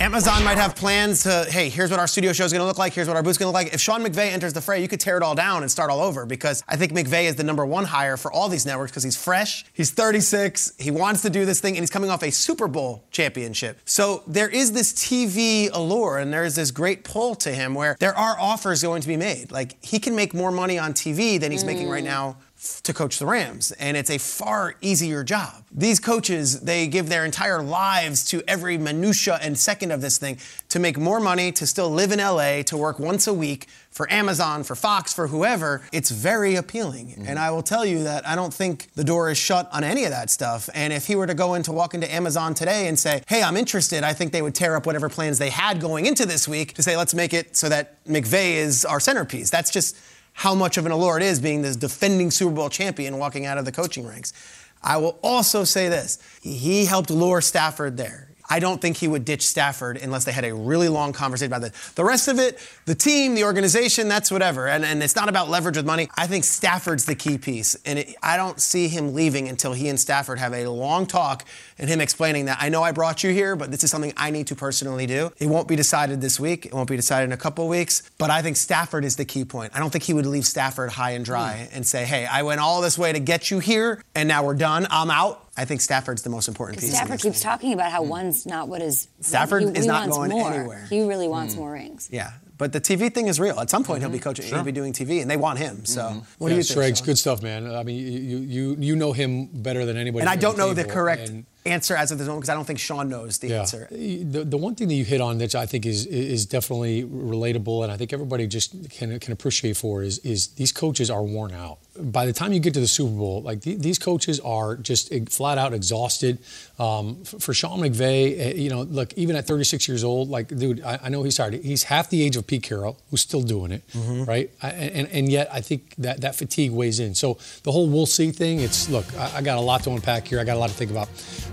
[0.00, 2.78] Amazon might have plans to, hey, here's what our studio show is going to look
[2.78, 3.74] like, here's what our booth's going to look like.
[3.74, 6.00] If Sean McVay enters the fray, you could tear it all down and start all
[6.00, 9.02] over because I think McVay is the number one hire for all these networks because
[9.02, 12.30] he's fresh, he's 36, he wants to do this thing, and he's coming off a
[12.30, 13.80] Super Bowl championship.
[13.86, 18.16] So there is this TV allure and there's this great pull to him where there
[18.16, 19.50] are offers going to be made.
[19.50, 22.08] Like he can make more money on TV than he's making right mm.
[22.08, 22.36] now
[22.82, 25.64] to coach the Rams, and it's a far easier job.
[25.70, 30.38] These coaches, they give their entire lives to every minutia and second of this thing
[30.70, 34.10] to make more money, to still live in LA, to work once a week for
[34.12, 35.82] Amazon, for Fox, for whoever.
[35.92, 37.08] It's very appealing.
[37.08, 37.26] Mm-hmm.
[37.28, 40.04] And I will tell you that I don't think the door is shut on any
[40.04, 40.68] of that stuff.
[40.74, 43.56] And if he were to go into walk into Amazon today and say, "Hey, I'm
[43.56, 46.74] interested," I think they would tear up whatever plans they had going into this week
[46.74, 49.96] to say, "Let's make it so that McVay is our centerpiece." That's just
[50.38, 53.58] how much of an allure it is being this defending Super Bowl champion walking out
[53.58, 54.32] of the coaching ranks.
[54.80, 58.27] I will also say this he helped lure Stafford there.
[58.48, 61.62] I don't think he would ditch Stafford unless they had a really long conversation about
[61.62, 61.74] that.
[61.94, 64.68] The rest of it, the team, the organization, that's whatever.
[64.68, 66.08] And, and it's not about leverage with money.
[66.16, 67.76] I think Stafford's the key piece.
[67.84, 71.44] And it, I don't see him leaving until he and Stafford have a long talk
[71.78, 74.30] and him explaining that I know I brought you here, but this is something I
[74.30, 75.32] need to personally do.
[75.38, 76.66] It won't be decided this week.
[76.66, 78.10] It won't be decided in a couple of weeks.
[78.18, 79.72] But I think Stafford is the key point.
[79.74, 81.76] I don't think he would leave Stafford high and dry hmm.
[81.76, 84.54] and say, hey, I went all this way to get you here, and now we're
[84.54, 84.86] done.
[84.90, 85.47] I'm out.
[85.58, 86.90] I think Stafford's the most important piece.
[86.90, 88.10] Stafford this keeps talking about how hmm.
[88.10, 89.08] one's not what is.
[89.20, 90.52] Stafford he, is he not wants going more.
[90.52, 90.86] anywhere.
[90.88, 91.60] He really wants hmm.
[91.60, 92.08] more rings.
[92.12, 93.58] Yeah, but the TV thing is real.
[93.58, 94.16] At some point, he'll Mm-hmm.
[94.16, 94.46] be coaching.
[94.46, 94.58] Sure.
[94.58, 95.76] He'll be doing TV, and they want him.
[95.76, 95.84] Mm-hmm.
[95.84, 96.76] So, what do you think?
[96.76, 97.06] Schrags, Sean?
[97.06, 97.72] good stuff, man.
[97.74, 100.22] I mean, you you you know him better than anybody.
[100.22, 102.64] And I don't know the correct And- answer as of this moment because I don't
[102.64, 103.60] think Sean knows the yeah.
[103.60, 103.88] answer.
[103.90, 107.82] The, the one thing that you hit on that I think is is definitely relatable,
[107.82, 111.52] and I think everybody just can can appreciate for is is these coaches are worn
[111.52, 111.78] out.
[112.00, 115.12] By the time you get to the Super Bowl, like the, these coaches are just
[115.30, 116.38] flat out exhausted.
[116.78, 120.48] Um, f- for Sean McVay, eh, you know, look, even at 36 years old, like,
[120.48, 121.54] dude, I, I know he's tired.
[121.54, 123.82] He's half the age of Pete Carroll, who's still doing it,
[124.26, 124.50] right?
[124.62, 127.14] I, and and yet I think that that fatigue weighs in.
[127.14, 130.28] So the whole we'll see thing, it's look, I, I got a lot to unpack
[130.28, 130.40] here.
[130.40, 131.08] I got a lot to think about.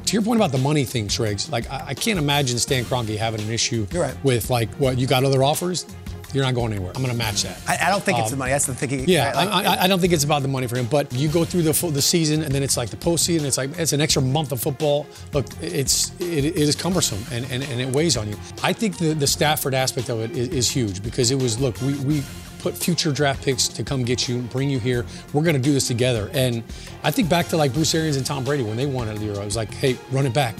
[0.05, 3.17] To your point about the money thing, Schrags, like I, I can't imagine Stan Kroenke
[3.17, 4.15] having an issue right.
[4.23, 5.85] with like what you got other offers.
[6.35, 6.91] You're not going anywhere.
[6.95, 7.57] I'm going to match that.
[7.67, 8.51] I, I don't think it's Um, the money.
[8.51, 9.05] That's the thinking.
[9.07, 10.85] Yeah, Like, I, I, I don't think it's about the money for him.
[10.85, 13.45] But you go through the full, the season, and then it's like the postseason.
[13.45, 15.07] It's like it's an extra month of football.
[15.33, 18.35] Look, it's it, it is cumbersome, and, and, and it weighs on you.
[18.61, 21.79] I think the, the Stafford aspect of it is, is huge because it was look
[21.81, 22.23] we we
[22.59, 25.05] put future draft picks to come get you, bring you here.
[25.33, 26.31] We're going to do this together.
[26.33, 26.63] And
[27.03, 29.25] I think back to like Bruce Arians and Tom Brady when they won it the
[29.25, 29.41] Euro.
[29.41, 30.55] I was like, hey, run it back.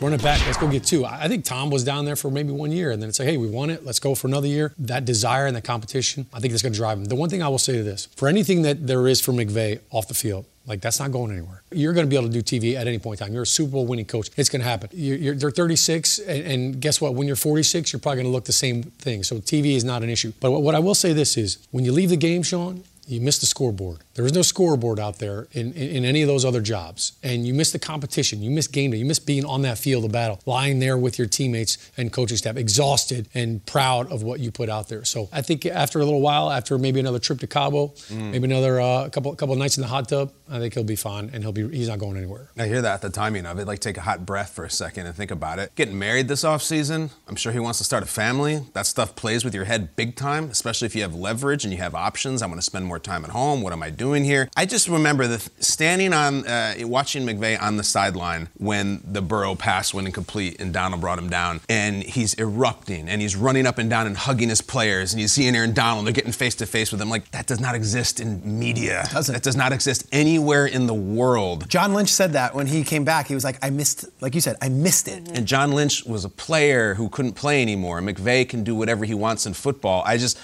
[0.00, 0.44] Run it back.
[0.44, 1.06] Let's go get two.
[1.06, 3.38] I think Tom was down there for maybe one year, and then it's like, hey,
[3.38, 3.82] we won it.
[3.84, 4.74] Let's go for another year.
[4.78, 7.06] That desire and that competition, I think that's going to drive him.
[7.06, 9.80] The one thing I will say to this: for anything that there is for McVay
[9.90, 11.62] off the field, like that's not going anywhere.
[11.72, 13.32] You're going to be able to do TV at any point in time.
[13.32, 14.28] You're a Super Bowl winning coach.
[14.36, 14.90] It's going to happen.
[14.92, 17.14] You're, you're, they're 36, and, and guess what?
[17.14, 19.22] When you're 46, you're probably going to look the same thing.
[19.22, 20.32] So TV is not an issue.
[20.40, 23.20] But what, what I will say this is, when you leave the game, Sean, you
[23.20, 23.98] miss the scoreboard.
[24.14, 27.12] There is no scoreboard out there in, in, in any of those other jobs.
[27.22, 28.42] And you miss the competition.
[28.42, 28.96] You miss game day.
[28.96, 32.36] You miss being on that field of battle, lying there with your teammates and coaching
[32.36, 35.04] staff, exhausted and proud of what you put out there.
[35.04, 38.30] So I think after a little while, after maybe another trip to Cabo, Mm.
[38.32, 41.30] maybe another uh, couple couple nights in the hot tub, I think he'll be fine
[41.32, 42.50] and he'll be he's not going anywhere.
[42.58, 43.66] I hear that, the timing of it.
[43.66, 45.74] Like, take a hot breath for a second and think about it.
[45.74, 48.62] Getting married this offseason, I'm sure he wants to start a family.
[48.74, 51.78] That stuff plays with your head big time, especially if you have leverage and you
[51.80, 52.42] have options.
[52.42, 53.62] I want to spend more time at home.
[53.62, 54.48] What am I doing here?
[54.56, 59.54] I just remember the standing on, uh, watching McVay on the sideline when the Burrow
[59.54, 63.78] pass went incomplete and Donald brought him down, and he's erupting and he's running up
[63.78, 66.66] and down and hugging his players, and you see Aaron Donald, they're getting face to
[66.66, 67.08] face with him.
[67.08, 69.02] Like, that does not exist in media.
[69.04, 69.32] It doesn't.
[69.32, 71.68] That does not exist anywhere in the world.
[71.68, 73.26] John Lynch said that when he came back.
[73.26, 75.28] He was like, I missed, like you said, I missed it.
[75.30, 78.00] And John Lynch was a player who couldn't play anymore.
[78.00, 80.02] McVay can do whatever he wants in football.
[80.04, 80.38] I just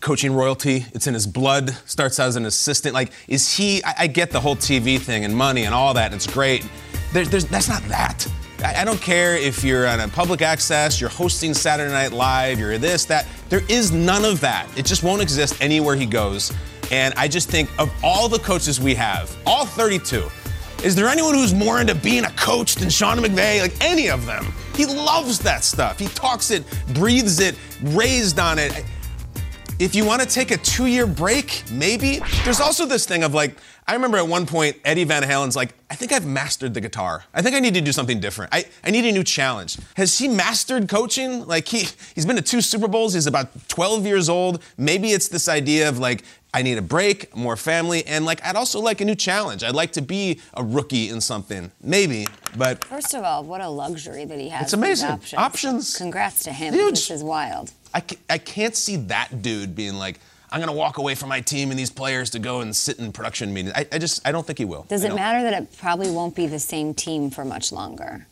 [0.00, 0.86] coaching royalty.
[0.92, 1.70] It's in his blood.
[1.86, 2.94] Starts as an assistant.
[2.94, 3.82] Like, is he?
[3.84, 6.06] I, I get the whole TV thing and money and all that.
[6.06, 6.66] And it's great.
[7.12, 8.26] There, there's, that's not that.
[8.62, 12.58] I, I don't care if you're on a public access, you're hosting Saturday Night Live,
[12.58, 13.26] you're this, that.
[13.48, 14.66] There is none of that.
[14.76, 16.52] It just won't exist anywhere he goes.
[16.90, 20.28] And I just think of all the coaches we have, all 32.
[20.82, 23.62] Is there anyone who's more into being a coach than Sean McVay?
[23.62, 24.52] Like any of them.
[24.76, 25.98] He loves that stuff.
[25.98, 28.84] He talks it, breathes it, raised on it.
[29.80, 32.20] If you want to take a two year break, maybe.
[32.44, 33.56] There's also this thing of like,
[33.88, 37.24] I remember at one point, Eddie Van Halen's like, I think I've mastered the guitar.
[37.34, 38.54] I think I need to do something different.
[38.54, 39.76] I, I need a new challenge.
[39.96, 41.44] Has he mastered coaching?
[41.46, 44.62] Like, he, he's been to two Super Bowls, he's about 12 years old.
[44.78, 46.22] Maybe it's this idea of like,
[46.54, 49.64] I need a break, more family, and like, I'd also like a new challenge.
[49.64, 51.72] I'd like to be a rookie in something.
[51.82, 54.62] Maybe, but First of all, what a luxury that he has.
[54.62, 55.10] It's amazing.
[55.10, 55.38] Options.
[55.38, 55.96] Options.
[55.96, 56.72] Congrats to him.
[56.74, 56.92] Huge.
[56.94, 57.72] This is wild.
[57.94, 60.18] I, ca- I can't see that dude being like,
[60.50, 63.10] I'm gonna walk away from my team and these players to go and sit in
[63.12, 63.74] production meetings.
[63.74, 64.84] I, I just I don't think he will.
[64.88, 65.16] Does I it don't.
[65.16, 68.26] matter that it probably won't be the same team for much longer?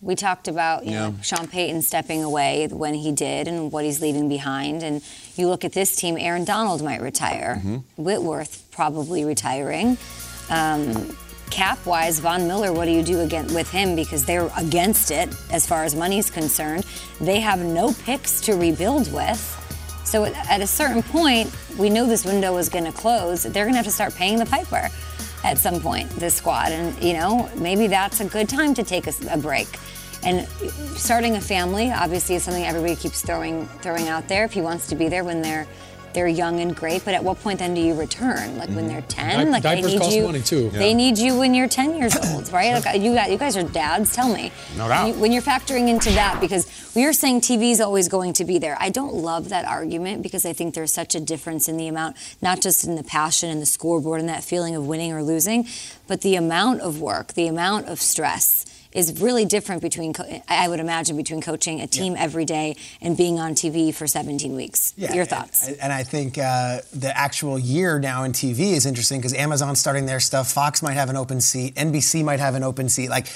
[0.00, 1.22] We talked about you know Yeah.
[1.22, 5.02] Sean Payton stepping away when he did and what he's leaving behind, and
[5.34, 6.16] you look at this team.
[6.18, 7.56] Aaron Donald might retire.
[7.64, 8.02] Mm-hmm.
[8.02, 9.96] Whitworth probably retiring.
[10.50, 11.16] Um,
[11.50, 13.94] cap wise, Von Miller, what do you do again with him?
[13.94, 16.84] Because they're against it as far as money is concerned.
[17.20, 19.60] They have no picks to rebuild with.
[20.04, 23.42] So at a certain point, we know this window is going to close.
[23.42, 24.88] They're going to have to start paying the piper
[25.44, 26.72] at some point, this squad.
[26.72, 29.68] And, you know, maybe that's a good time to take a break.
[30.22, 30.48] And
[30.96, 34.44] starting a family, obviously, is something everybody keeps throwing throwing out there.
[34.44, 35.66] If he wants to be there when they're
[36.14, 38.56] they're young and great, but at what point then do you return?
[38.56, 38.88] Like when mm-hmm.
[38.88, 39.46] they're ten?
[39.46, 40.22] Di- like they need cost you.
[40.24, 40.70] money, too.
[40.70, 42.72] They need you when you're ten years old, right?
[42.72, 44.14] Like you guys, you guys are dads.
[44.14, 44.52] Tell me.
[44.76, 45.08] No doubt.
[45.08, 48.44] You- when you're factoring into that, because we are saying TV is always going to
[48.44, 48.76] be there.
[48.80, 52.16] I don't love that argument because I think there's such a difference in the amount,
[52.40, 55.66] not just in the passion and the scoreboard and that feeling of winning or losing,
[56.06, 60.68] but the amount of work, the amount of stress is really different between, co- I
[60.68, 64.94] would imagine, between coaching a team every day and being on TV for 17 weeks.
[64.96, 65.68] Yeah, Your and- thoughts?
[65.68, 70.06] And, I think uh, the actual year now in TV is interesting because Amazon's starting
[70.06, 70.50] their stuff.
[70.52, 71.74] Fox might have an open seat.
[71.74, 73.08] NBC might have an open seat.
[73.10, 73.26] Like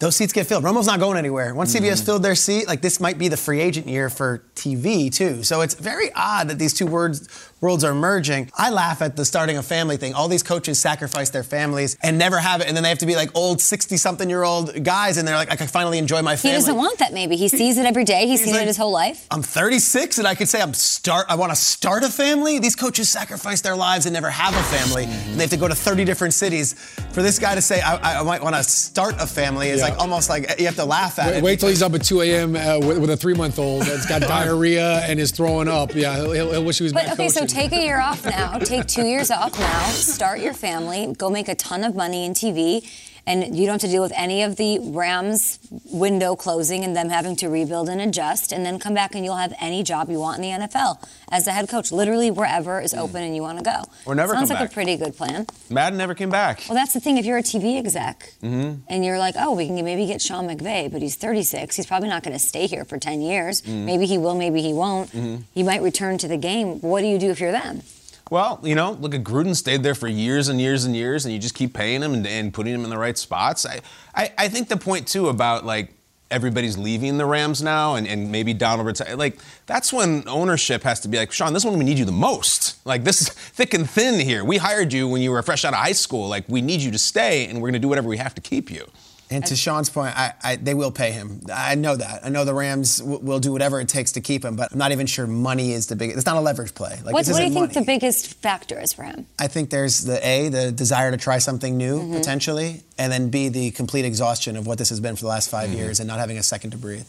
[0.00, 0.62] those seats get filled.
[0.62, 1.52] Romo's not going anywhere.
[1.54, 1.84] Once Mm-hmm.
[1.86, 5.42] CBS filled their seat, like this might be the free agent year for TV too.
[5.42, 7.28] So it's very odd that these two words
[7.60, 8.50] worlds are merging.
[8.56, 10.14] I laugh at the starting a family thing.
[10.14, 13.06] All these coaches sacrifice their families and never have it, and then they have to
[13.06, 16.22] be like old 60 something year old guys, and they're like, I can finally enjoy
[16.22, 16.54] my family.
[16.54, 17.36] he doesn't want that maybe.
[17.36, 18.26] He sees it every day.
[18.26, 19.26] He's, He's seen like- it his whole life.
[19.30, 21.26] I'm 36 and I could say I'm start.
[21.28, 22.58] I want to start a family.
[22.58, 25.68] These coaches sacrifice their lives and never have a family, and they have to go
[25.68, 26.74] to 30 different cities.
[27.12, 29.88] For this guy to say I, I might want to start a family is Yeah.
[29.88, 31.42] like almost like you have to laugh at Wait, it.
[31.44, 32.54] wait till he's up at 2 a.m.
[32.56, 34.20] Uh, with, with a three-month-old that's got
[34.52, 35.94] diarrhea and is throwing up.
[35.94, 37.47] Yeah, he'll, he'll, he'll wish he was But back okay, so coaching.
[37.48, 38.58] Take a year off now.
[38.58, 39.84] Take two years off now.
[39.86, 41.14] Start your family.
[41.16, 42.86] Go make a ton of money in TV.
[43.28, 45.58] And you don't have to deal with any of the Rams
[45.92, 49.36] window closing and them having to rebuild and adjust, and then come back and you'll
[49.36, 52.94] have any job you want in the NFL as a head coach, literally wherever is
[52.94, 53.82] open and you want to go.
[54.06, 54.70] Or never Sounds like back.
[54.70, 55.46] a pretty good plan.
[55.70, 56.62] Madden never came back.
[56.68, 57.18] Well, that's the thing.
[57.18, 58.80] If you're a TV exec Mm-hmm.
[58.88, 61.76] and you're like, oh, we can maybe get Sean McVay, but he's 36.
[61.76, 63.60] He's probably not going to stay here for 10 years.
[63.62, 63.84] Mhm.
[63.84, 65.10] Maybe he will, maybe he won't.
[65.12, 65.42] Mhm.
[65.54, 66.80] He might return to the game.
[66.80, 67.82] What do you do if you're them?
[68.30, 71.32] Well, you know, look at Gruden stayed there for years and years and years, and
[71.32, 73.64] you just keep paying him and, and putting him in the right spots.
[73.64, 73.80] I,
[74.14, 75.94] I, I think the point too about like
[76.30, 79.16] everybody's leaving the Rams now, and, and maybe Donald retire.
[79.16, 82.04] Like that's when ownership has to be like, Sean, this is when we need you
[82.04, 82.84] the most.
[82.86, 84.44] Like this is thick and thin here.
[84.44, 86.28] We hired you when you were fresh out of high school.
[86.28, 88.42] Like we need you to stay, and we're going to do whatever we have to
[88.42, 88.86] keep you.
[89.30, 91.42] And to Sean's point, I, I, they will pay him.
[91.52, 92.24] I know that.
[92.24, 94.78] I know the Rams w- will do whatever it takes to keep him, but I'm
[94.78, 96.16] not even sure money is the biggest.
[96.16, 96.98] It's not a leverage play.
[97.04, 97.84] Like what, this what do you isn't think money.
[97.84, 99.26] the biggest factor is for him?
[99.38, 102.16] I think there's the A, the desire to try something new Mhm.
[102.16, 105.50] potentially, and then B, the complete exhaustion of what this has been for the last
[105.50, 107.04] 5 years and not having a second to breathe.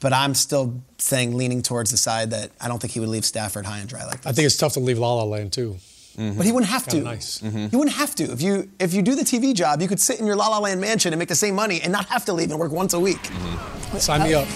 [0.00, 3.24] But I'm still saying leaning towards the side that I don't think he would leave
[3.24, 4.26] Stafford high and dry like this.
[4.26, 5.78] I think it's tough to leave La La Land too.
[6.18, 6.36] Mm-hmm.
[6.36, 7.00] But he wouldn't have to.
[7.00, 7.38] Nice.
[7.38, 7.76] He mm-hmm.
[7.76, 8.24] wouldn't have to.
[8.24, 10.58] If you if you do the TV job, you could sit in your La La
[10.58, 12.92] Land mansion and make the same money and not have to leave and work once
[12.92, 13.22] a week.
[13.22, 13.98] Mm-hmm.
[13.98, 14.48] Sign me up.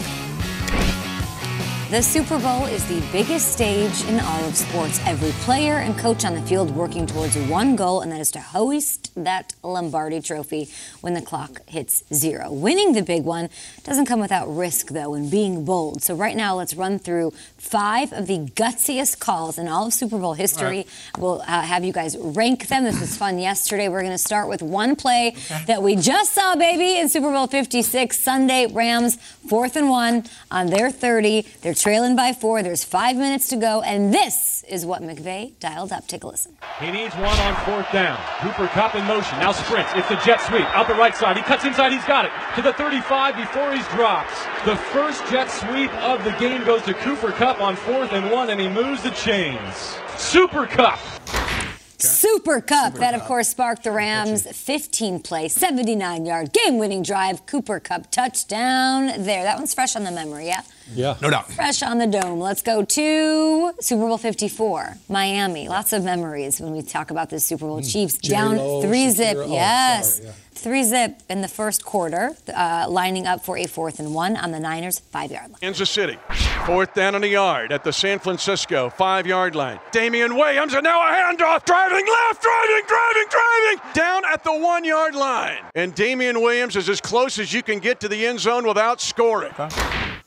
[1.93, 4.99] The Super Bowl is the biggest stage in all of sports.
[5.05, 8.41] Every player and coach on the field working towards one goal, and that is to
[8.41, 10.71] hoist that Lombardi trophy
[11.03, 12.51] when the clock hits zero.
[12.51, 13.51] Winning the big one
[13.85, 16.03] doesn't come without risk, though, and being bold.
[16.03, 20.17] So, right now, let's run through five of the gutsiest calls in all of Super
[20.17, 20.87] Bowl history.
[21.19, 22.85] We'll uh, have you guys rank them.
[22.85, 23.91] This was fun yesterday.
[23.91, 27.49] We're going to start with one play that we just saw, baby, in Super Bowl
[27.49, 28.67] 56 Sunday.
[28.67, 31.43] Rams, fourth and one on their 30.
[31.61, 32.63] They're trailing by four.
[32.63, 33.83] There's five minutes to go.
[33.83, 36.07] And this is what McVay dialed up.
[36.07, 36.57] Take a listen.
[36.79, 38.17] He needs one on fourth down.
[38.39, 39.37] Cooper Kupp in motion.
[39.41, 39.91] Now sprints.
[39.97, 40.65] It's the jet sweep.
[40.77, 41.37] Out the right side.
[41.37, 41.91] He cuts inside.
[41.91, 42.31] He's got it.
[42.55, 44.31] To the 35 before he's dropped.
[44.65, 48.51] The first jet sweep of the game goes to Cooper Kupp on fourth and one,
[48.51, 49.97] and he moves the chains.
[50.17, 51.01] Super Kupp.
[52.03, 52.95] Super Kupp.
[52.95, 57.47] that, of course, sparked the Rams' 15 play, 79 yard game winning drive.
[57.47, 59.43] Cooper Kupp touchdown there.
[59.45, 60.63] That one's fresh on the memory, yeah?
[60.95, 61.17] Yeah.
[61.23, 61.51] No doubt.
[61.53, 62.41] Fresh on the dome.
[62.41, 65.69] Let's go to Super Bowl 54, Miami.
[65.69, 67.81] Lots of memories when we talk about this Super Bowl.
[67.83, 69.37] Chiefs down J-Lo, three zip.
[69.39, 70.17] Oh, yes.
[70.17, 70.33] sorry, yeah.
[70.63, 74.53] Three zip in the first quarter, uh, lining up for a fourth and one on
[74.53, 75.59] the Niners' five yard line.
[75.61, 76.17] Kansas City.
[76.67, 79.81] Fourth down and a yard at the San Francisco five yard line.
[79.91, 81.65] Damien Williams, and now a handoff.
[81.65, 83.93] Driving left, driving, driving, driving.
[83.93, 85.59] Down at the one yard line.
[85.75, 89.01] And Damien Williams is as close as you can get to the end zone without
[89.01, 89.53] scoring.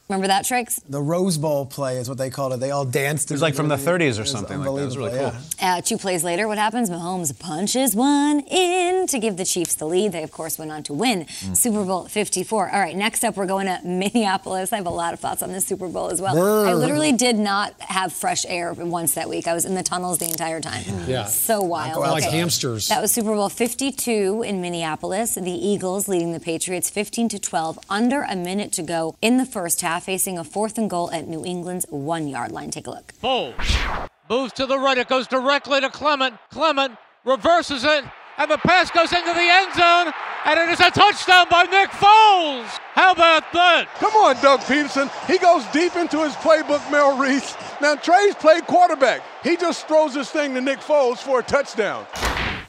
[0.07, 0.79] Remember that, Tricks?
[0.87, 2.59] The Rose Bowl play is what they called it.
[2.59, 3.31] They all danced.
[3.31, 4.81] It was like from the 30s or It something like that.
[4.81, 5.19] It was really cool.
[5.25, 6.91] unbelievable, Uh, two plays later, what happens?
[6.91, 10.11] Mahomes punches one in to give the Chiefs the lead.
[10.11, 12.69] They, of course, went on to win Super Bowl 54.
[12.71, 14.71] All right, next up, we're going to Minneapolis.
[14.71, 16.35] I have a lot of thoughts on this Super Bowl as well.
[16.35, 16.67] Brr.
[16.69, 19.47] I literally did not have fresh air once that week.
[19.47, 20.83] I was in the tunnels the entire time.
[21.07, 21.25] Yeah.
[21.25, 21.97] So wild.
[21.99, 22.89] Like hamsters.
[22.89, 25.33] That was Super Bowl 52 in Minneapolis.
[25.33, 29.45] The Eagles leading the Patriots 15 to 12, under a minute to go in the
[29.47, 32.71] first half, facing a fourth and goal at New England's one yard line.
[32.71, 33.13] Take a look.
[33.21, 34.97] Foles moves to the right.
[34.97, 36.36] It goes directly to Clement.
[36.49, 38.03] Clement reverses it,
[38.38, 40.13] and the pass goes into the end zone,
[40.45, 42.79] and it is a touchdown by Nick Foles.
[42.93, 43.88] How about that?
[43.95, 45.10] Come on, Doug Pederson.
[45.27, 47.55] He goes deep into his playbook, Mel Reese.
[47.81, 49.21] Now, Trey's played quarterback.
[49.43, 52.05] He just throws this thing to Nick Foles for a touchdown.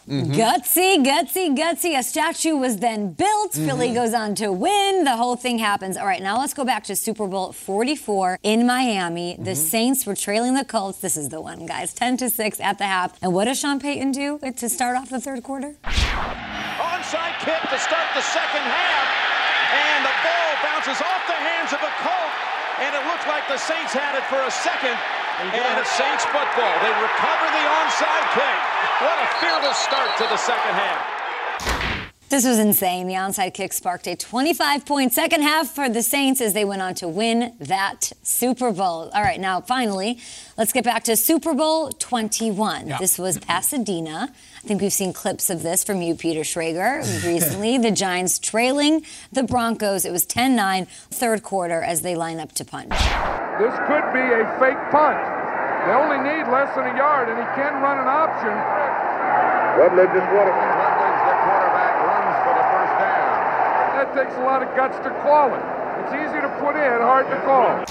[0.09, 0.33] Mm-hmm.
[0.38, 1.99] Gutsy, gutsy, gutsy.
[1.99, 3.53] A statue was then built.
[3.53, 3.66] Mm-hmm.
[3.66, 5.03] Philly goes on to win.
[5.03, 5.97] The whole thing happens.
[5.97, 9.35] All right, now let's go back to Super Bowl 44 in Miami.
[9.35, 9.55] The mm-hmm.
[9.55, 10.99] Saints were trailing the Colts.
[10.99, 11.92] This is the one, guys.
[11.92, 13.19] 10 to 6 at the half.
[13.21, 15.75] And what does Sean Payton do to start off the third quarter?
[15.83, 19.07] Onside kick to start the second half,
[19.75, 22.33] and the ball bounces off the hands of a Colt,
[22.79, 25.26] and it looked like the Saints had it for a second.
[25.38, 26.75] And it's Saints football.
[26.81, 28.59] They recover the onside kick.
[29.05, 31.16] What a fearless start to the second half.
[32.29, 33.07] This was insane.
[33.07, 36.83] The onside kick sparked a 25 point second half for the Saints as they went
[36.83, 39.11] on to win that Super Bowl.
[39.15, 40.19] All right, now finally,
[40.59, 42.95] let's get back to Super Bowl 21.
[42.99, 44.33] This was Pasadena.
[44.33, 47.79] I think we've seen clips of this from you, Peter Schrager, recently.
[47.79, 50.05] the Giants trailing the Broncos.
[50.05, 52.91] It was 10 9, third quarter as they line up to punch.
[52.91, 55.23] This could be a fake punt.
[55.87, 58.51] They only need less than a yard, and he can run an option.
[59.79, 63.37] Rutledge is what Rutledge, the quarterback, runs for the first down.
[64.14, 65.62] Takes a lot of guts to call it.
[66.01, 67.85] It's easy to put in, hard to call.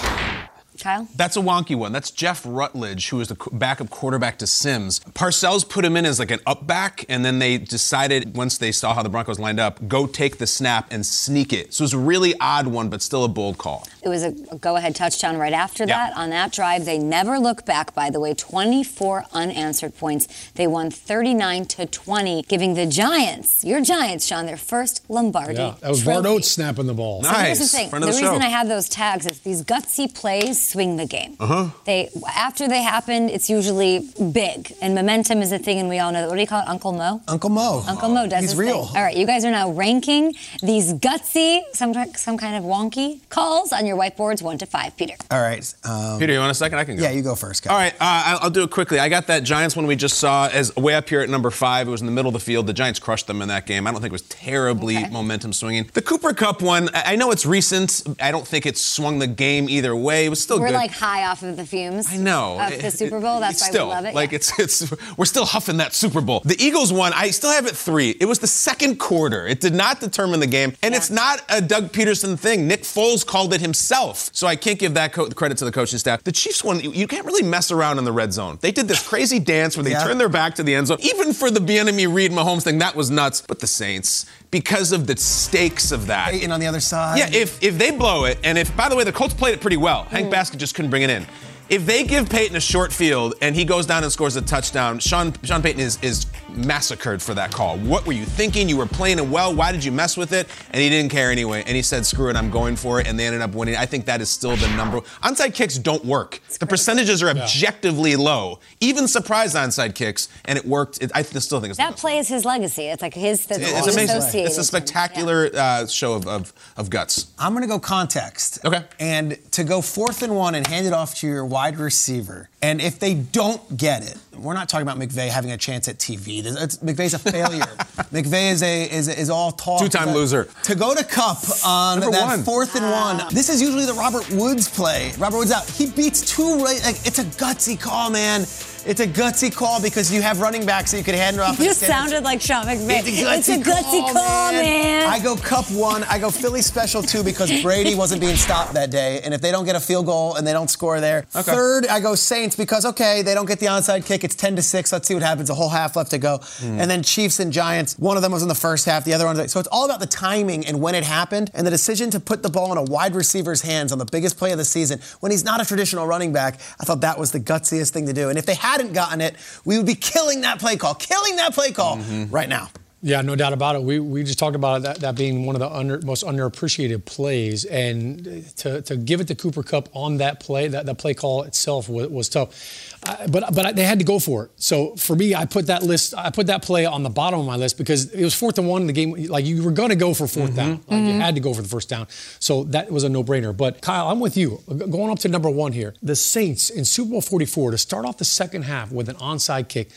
[0.80, 1.08] Kyle?
[1.16, 1.92] That's a wonky one.
[1.92, 5.00] That's Jeff Rutledge, who was the backup quarterback to Simms.
[5.14, 8.72] Parcells put him in as like an up back, and then they decided, once they
[8.72, 11.74] saw how the Broncos lined up, go take the snap and sneak it.
[11.74, 13.88] So it was a really odd one, but still a bold call.
[14.04, 16.10] It was a go ahead touchdown right after Yeah.
[16.10, 16.18] that.
[16.18, 18.34] On that drive, they never look back, by the way.
[18.34, 20.28] 24 unanswered points.
[20.56, 25.54] They won 39 to 20, giving the Giants, your Giants, Sean, their first Lombardi.
[25.56, 26.22] Yeah, that was trophy.
[26.22, 27.24] Bart Oates snapping the ball.
[27.24, 27.90] So here's the thing.
[27.90, 31.36] the reason I have those tags is these gutsy plays swing the game.
[31.40, 31.70] Uh-huh.
[31.86, 36.12] They after they happen, it's usually big, and momentum is a thing, and we all
[36.12, 36.30] know that.
[36.30, 37.22] What do you call it, Uncle Mo?
[37.28, 37.84] Uncle Mo.
[37.88, 38.86] Uncle Mo does He's his real.
[38.86, 38.98] thing.
[38.98, 43.72] All right, you guys are now ranking these gutsy, some some kind of wonky calls
[43.72, 44.96] on your whiteboards, one to five.
[44.98, 45.16] Peter.
[45.32, 45.74] All right.
[45.84, 46.78] Um, Peter, you want a second?
[46.80, 47.04] I can go.
[47.04, 47.64] Yeah, you go first.
[47.64, 47.74] Kyle.
[47.74, 49.00] All right, uh, I'll, I'll do it quickly.
[49.00, 51.88] I got that Giants one we just saw as way up here at number five.
[51.88, 52.68] It was in the middle of the field.
[52.68, 53.88] The Giants crushed them in that game.
[53.88, 55.90] I don't think it was terribly momentum swinging.
[55.94, 58.04] The Cooper Kupp one, I, I know it's recent.
[58.22, 60.26] I don't think it swung the game either way.
[60.26, 60.74] It was still We're good.
[60.76, 62.08] like high off of the fumes.
[62.12, 62.60] I know.
[62.60, 63.40] Of the Super Bowl.
[63.40, 64.16] That's why still, we love it.
[64.16, 64.36] Like Yeah.
[64.38, 66.42] it's it's we're still huffing that Super Bowl.
[66.46, 67.14] The Eagles won.
[67.14, 68.12] I still have it three.
[68.20, 69.46] It was the second quarter.
[69.48, 72.68] It did not determine the game, and it's not a Doug Pederson thing.
[72.68, 76.00] Nick Foles called it himself, so I can't give that co- credit to the coaching
[76.00, 76.24] staff.
[76.24, 78.58] The Chiefs one, you, can't really mess around in the red zone.
[78.62, 80.04] They did this crazy dance where they Yeah.
[80.04, 80.98] turned their back to the end zone.
[81.02, 83.42] Even for the Bieniemy Reid Mahomes thing, that was nuts.
[83.42, 84.26] But the Saints,
[84.56, 87.18] because of the stakes of that, Peyton on the other side.
[87.18, 89.60] yeah, if if they blow it, and if by the way the Colts played it
[89.60, 90.32] pretty well, Hank mm.
[90.32, 91.28] Baskett just couldn't bring it in.
[91.68, 95.00] If they give Peyton a short field and he goes down and scores a touchdown,
[95.00, 97.78] Sean Sean Payton is is massacred for that call.
[97.80, 98.70] What were you thinking?
[98.70, 99.54] You were playing it well.
[99.54, 100.48] Why did you mess with it?
[100.72, 101.64] And he didn't care anyway.
[101.66, 103.76] And he said, "Screw it, I'm going for it." And they ended up winning.
[103.76, 105.02] I think that is still the number.
[105.24, 106.40] Onside kicks don't work.
[106.60, 108.60] the percentages are objectively low.
[108.80, 111.02] Even surprise onside kicks, and it worked.
[111.02, 112.84] It, I th- still think it's That play is his legacy.
[112.84, 113.46] It's like his.
[113.48, 114.18] That's it's amazing.
[114.18, 114.82] associated It's a with him.
[114.88, 117.32] spectacular uh, show of, of, of guts.
[117.40, 118.64] I'm going to go context.
[118.64, 118.84] Okay.
[119.00, 122.50] And to go fourth and one and hand it off to your wide receiver.
[122.62, 125.98] And if they don't get it, we're not talking about McVay having a chance at
[125.98, 126.42] TV.
[126.44, 127.62] This- it's- McVay's a failure.
[128.12, 129.82] McVay is a is, is all talk.
[129.82, 130.48] Two-time loser.
[130.64, 132.44] To go to Kupp on Number that one.
[132.44, 133.34] fourth and one.
[133.34, 135.12] This is usually the Robert Woods play.
[135.18, 135.66] Robert Woods out.
[135.70, 136.82] He beats two right.
[136.84, 138.42] Like it's a gutsy call, man.
[138.88, 141.58] It's a gutsy call because you have running backs that you could hand it off.
[141.58, 143.02] You just sounded like Sean McVay.
[143.04, 145.10] It's a gutsy, call, man.
[145.10, 146.04] I go Kupp one.
[146.04, 149.22] I go Philly special two because Brady wasn't being stopped that day.
[149.24, 151.26] And if they don't get a field goal and they don't score there.
[151.36, 151.52] Okay.
[151.52, 154.24] Third, I go Saints because, okay, they don't get the onside kick.
[154.26, 154.92] It's 10 to 6.
[154.92, 155.50] Let's see what happens.
[155.50, 156.40] A whole half left to go.
[156.42, 156.80] Hmm.
[156.80, 157.98] And then Chiefs and Giants.
[157.98, 159.48] One of them was in the first half, the other one.
[159.48, 162.44] So it's all about the timing and when it happened and the decision to put
[162.44, 165.32] the ball in a wide receiver's hands on the biggest play of the season when
[165.32, 166.56] he's not a traditional running back.
[166.80, 168.30] I thought that was the gutsiest thing to do.
[168.30, 171.54] And if they hadn't gotten it, we would be killing that play call, killing that
[171.54, 172.34] play call Mm-hmm.
[172.34, 172.70] right now.
[173.02, 173.84] Yeah, no doubt about it.
[173.84, 177.64] We, we just talked about that, that being one of the under, most underappreciated plays,
[177.66, 181.44] and to, to give it to Cooper Kupp on that play, that, that play call
[181.44, 182.95] itself was, was tough.
[183.30, 184.52] But but I, they had to go for it.
[184.56, 187.46] So for me, I put that list, I put that play on the bottom of
[187.46, 189.12] my list because it was fourth and one in the game.
[189.12, 191.62] Like you were going to go for 4th down, like you had to go for
[191.62, 192.08] the first down.
[192.40, 193.56] So that was a no-brainer.
[193.56, 194.62] But Kyle, I'm with you.
[194.68, 198.18] Going up to number one here, the Saints in Super Bowl 44 to start off
[198.18, 199.90] the second half with an onside kick.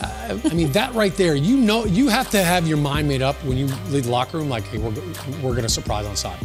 [0.00, 3.22] Uh, I mean, that right there, you know, you have to have your mind made
[3.22, 4.48] up when you leave the locker room.
[4.48, 4.90] Like, hey, we're
[5.42, 6.40] we're going to surprise onside.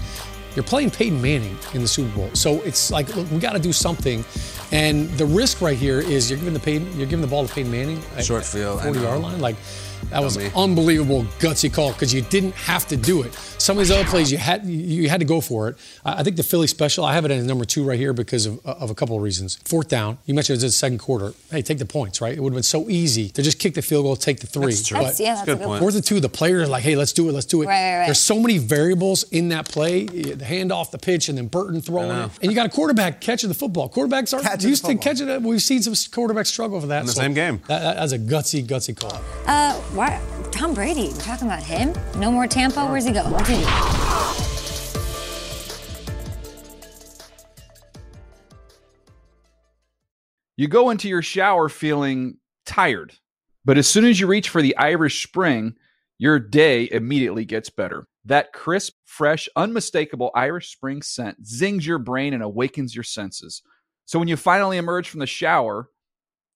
[0.56, 3.60] You're playing Peyton Manning in the Super Bowl, so it's like, look, we got to
[3.60, 4.26] do something.
[4.72, 7.54] And the risk right here is you're giving the Peyton, you're giving the ball to
[7.54, 9.40] Peyton Manning at- Short field, 40 yard line.
[9.40, 9.56] Like,
[10.10, 13.34] that was an unbelievable gutsy call because you didn't have to do it.
[13.58, 15.78] Some of these other plays you had you had to go for it.
[16.06, 18.46] I I think the Philly special I have it as number two right here because
[18.46, 19.58] of, of a couple of reasons.
[19.66, 21.34] Fourth down, you mentioned it was the second quarter.
[21.52, 22.36] Hey, take the points, right?
[22.36, 24.68] It would have been so easy to just kick the field goal, take the three.
[24.68, 24.98] That's true.
[24.98, 25.80] That's- yeah, that's a good point.
[25.82, 27.68] Fourth and two, the players are like, hey, let's do it, let's do it.
[27.68, 28.06] Right, right, right.
[28.08, 30.06] There's so many variables in that play.
[30.06, 33.50] The handoff, the pitch, and then Burton throwing it, and you got a quarterback catching
[33.50, 33.90] the football.
[33.90, 35.42] Quarterbacks are Catching used to catching it.
[35.42, 37.02] We've seen some quarterbacks struggle for that.
[37.02, 37.62] In the same game.
[37.68, 39.20] That, that- that's a gutsy, gutsy call.
[39.46, 40.22] Uh, why?
[40.52, 41.10] Tom Brady.
[41.10, 41.94] We're talking about him.
[42.18, 42.86] No more Tampa.
[42.86, 43.32] Where's he going?
[43.32, 43.66] What's he do?
[50.58, 53.14] You go into your shower feeling tired,
[53.64, 55.76] but as soon as you reach for the Irish Spring,
[56.18, 58.08] your day immediately gets better.
[58.26, 63.62] That crisp, fresh, unmistakable Irish Spring scent zings your brain and awakens your senses.
[64.04, 65.88] So when you finally emerge from the shower,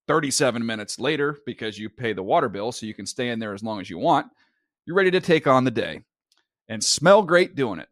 [0.07, 3.53] 37 minutes later, because you pay the water bill so you can stay in there
[3.53, 4.27] as long as you want,
[4.85, 6.01] you're ready to take on the day
[6.67, 7.87] and smell great doing it.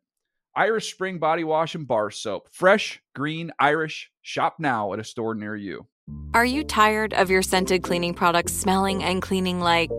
[0.56, 2.50] Irish Spring Body Wash and Bar Soap.
[2.52, 4.12] Fresh, green, Irish.
[4.22, 5.88] Shop now at a store near you.
[6.34, 9.92] Are you tired of your scented cleaning products smelling and cleaning like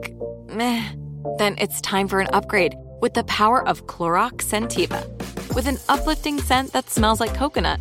[0.49, 0.87] meh?
[1.39, 5.07] Then it's time for an upgrade with the power of Clorox Scentiva.
[5.55, 7.81] With an uplifting scent that smells like coconut,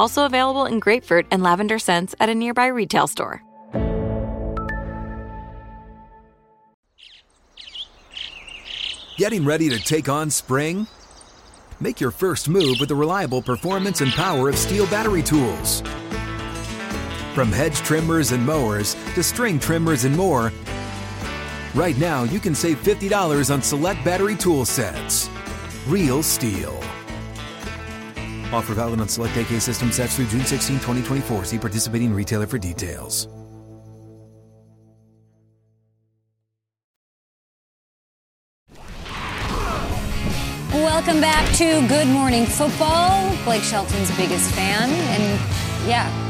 [0.00, 3.42] Also available in grapefruit and lavender scents at a nearby retail store.
[9.18, 10.86] Getting ready to take on spring?
[11.80, 15.82] Make your first move with the reliable performance and power of STIHL battery tools.
[17.34, 20.50] From hedge trimmers and mowers to string trimmers and more,
[21.74, 25.28] right now you can save $50 on select battery tool sets.
[25.86, 26.99] Real STIHL.
[28.52, 31.44] Offer valid on select AK system sets through June 16, 2024.
[31.44, 33.28] See participating retailer for details.
[40.72, 43.34] Welcome back to Good Morning Football.
[43.44, 46.29] Blake Shelton's biggest fan, and yeah.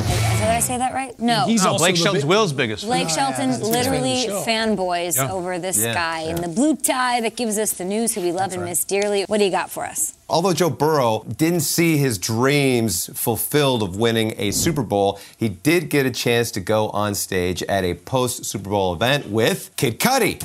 [0.00, 1.18] Did I say that right?
[1.20, 1.44] No.
[1.46, 2.84] He's no, Blake Shelton's Will's biggest.
[2.84, 3.34] Blake fan.
[3.34, 5.30] Shelton, literally fanboys Yeah.
[5.32, 8.32] over this Yeah, guy in the blue tie that gives us the news who we
[8.32, 9.24] love and miss dearly.
[9.24, 10.14] What do you got for us?
[10.28, 15.90] Although Joe Burrow didn't see his dreams fulfilled of winning a Super Bowl, he did
[15.90, 19.98] get a chance to go on stage at a post Super Bowl event with Kid
[20.00, 20.40] Cudi.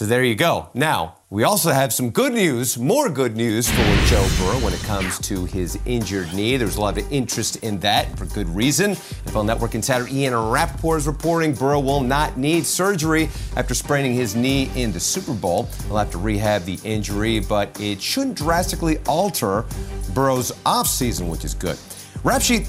[0.00, 0.70] So there you go.
[0.72, 4.80] Now, we also have some good news, more good news for Joe Burrow when it
[4.84, 6.56] comes to his injured knee.
[6.56, 8.92] There's a lot of interest in that for good reason.
[8.92, 14.34] NFL Network insider Ian Rapoport is reporting Burrow will not need surgery after spraining his
[14.34, 15.68] knee in the Super Bowl.
[15.88, 19.66] He'll have to rehab the injury, but it shouldn't drastically alter
[20.14, 21.76] Burrow's offseason, which is good.
[22.24, 22.66] Rap Sheet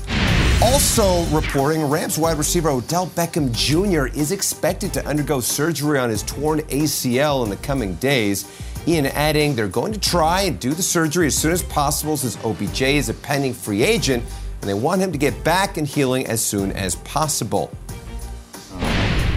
[0.61, 4.15] also reporting Rams wide receiver Odell Beckham Jr.
[4.15, 8.45] is expected to undergo surgery on his torn ACL in the coming days.
[8.87, 12.37] Ian adding they're going to try and do the surgery as soon as possible since
[12.43, 14.23] OBJ is a pending free agent
[14.61, 17.71] and they want him to get back and healing as soon as possible.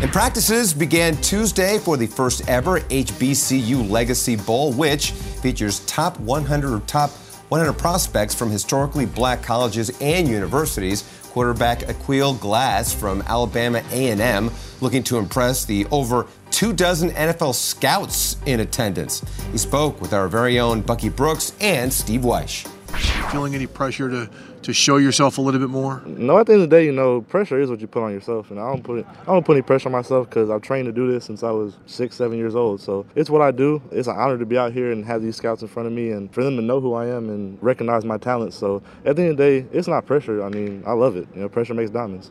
[0.03, 6.71] And practices began Tuesday for the first ever HBCU Legacy Bowl, which features top 100
[6.71, 7.11] or top
[7.49, 11.05] 100 prospects from historically black colleges and universities.
[11.31, 18.37] Quarterback Aqeel Glass from Alabama A&M looking to impress the over two dozen NFL scouts
[18.47, 19.23] in attendance.
[19.51, 22.71] He spoke with our very own Bucky Brooks and Steve Wyche.
[23.31, 24.31] Feeling any pressure to,
[24.63, 26.03] to show yourself a little bit more?
[26.07, 28.13] No, at the end of the day, you know, pressure is what you put on
[28.13, 30.87] yourself, and I don't put I don't put any pressure on myself because I've trained
[30.87, 32.81] to do this since I was six, seven years old.
[32.81, 33.83] So it's what I do.
[33.91, 36.11] It's an honor to be out here and have these scouts in front of me,
[36.11, 38.55] and for them to know who I am and recognize my talent.
[38.55, 40.43] So at the end of the day, it's not pressure.
[40.43, 41.27] I mean, I love it.
[41.35, 42.31] You know, pressure makes diamonds.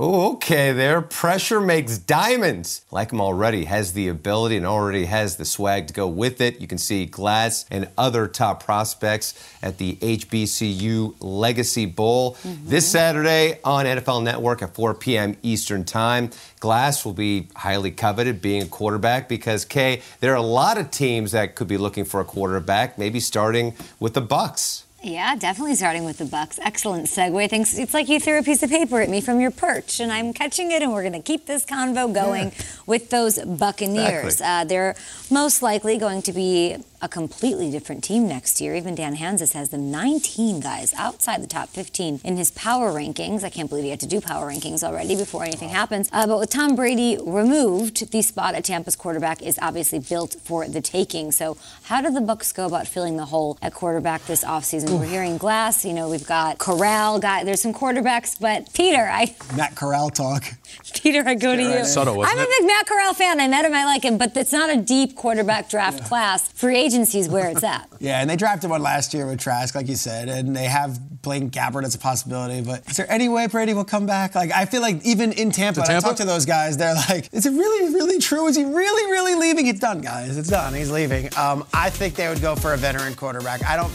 [0.00, 1.02] Oh, okay, there.
[1.02, 2.82] Pressure makes diamonds.
[2.92, 6.60] Like him already, has the ability and already has the swag to go with it.
[6.60, 12.68] You can see Glass and other top prospects at the HBCU Legacy Bowl mm-hmm.
[12.68, 15.36] this Saturday on NFL Network at 4 p.m.
[15.42, 16.30] Eastern Time.
[16.60, 20.92] Glass will be highly coveted being a quarterback because, Kay, there are a lot of
[20.92, 24.84] teams that could be looking for a quarterback, maybe starting with the Bucks.
[25.00, 26.58] Yeah, definitely starting with the Bucks.
[26.60, 27.48] Excellent segue.
[27.48, 27.78] Thanks.
[27.78, 30.32] It's like you threw a piece of paper at me from your perch, and I'm
[30.32, 32.50] catching it, and we're going to keep this convo going
[32.84, 34.34] with those Buccaneers.
[34.40, 34.46] Exactly.
[34.46, 34.96] Uh, they're
[35.30, 38.74] most likely going to be a completely different team next year.
[38.74, 43.44] Even Dan Hanzus has them 19 guys outside the top 15 in his power rankings.
[43.44, 46.08] I can't believe he had to do power rankings already before anything happens.
[46.12, 50.66] Uh, but with Tom Brady removed, the spot at Tampa's quarterback is obviously built for
[50.66, 51.32] the taking.
[51.32, 54.98] So how do the Bucks go about filling the hole at quarterback this offseason?
[54.98, 55.84] We're hearing Glass.
[55.84, 57.18] You know, we've got Corral.
[57.18, 60.44] Guy, there's some quarterbacks, but Peter, I Matt Corral talk.
[61.02, 61.84] Peter, I go to you.
[61.84, 62.58] Subtle, wasn't I'm a it?
[62.58, 63.40] big Matt Corral fan.
[63.40, 63.74] I met him.
[63.74, 66.50] I like him, but it's not a deep quarterback draft class.
[66.52, 67.88] Free agency is where it's at.
[68.00, 71.20] Yeah, and they drafted one last year with Trask, like you said, and they have
[71.20, 72.60] Blaine Gabbert as a possibility.
[72.60, 74.36] But is there any way Brady will come back?
[74.36, 76.08] Like, I feel like even in Tampa, To when I Tampa?
[76.10, 78.46] talk to those guys, they're like, is it really, really true?
[78.46, 79.66] Is he really, really leaving?
[79.66, 80.38] It's done, guys.
[80.38, 80.74] It's done.
[80.74, 81.28] He's leaving.
[81.36, 83.64] Um, I think they would go for a veteran quarterback.
[83.64, 83.92] I don't.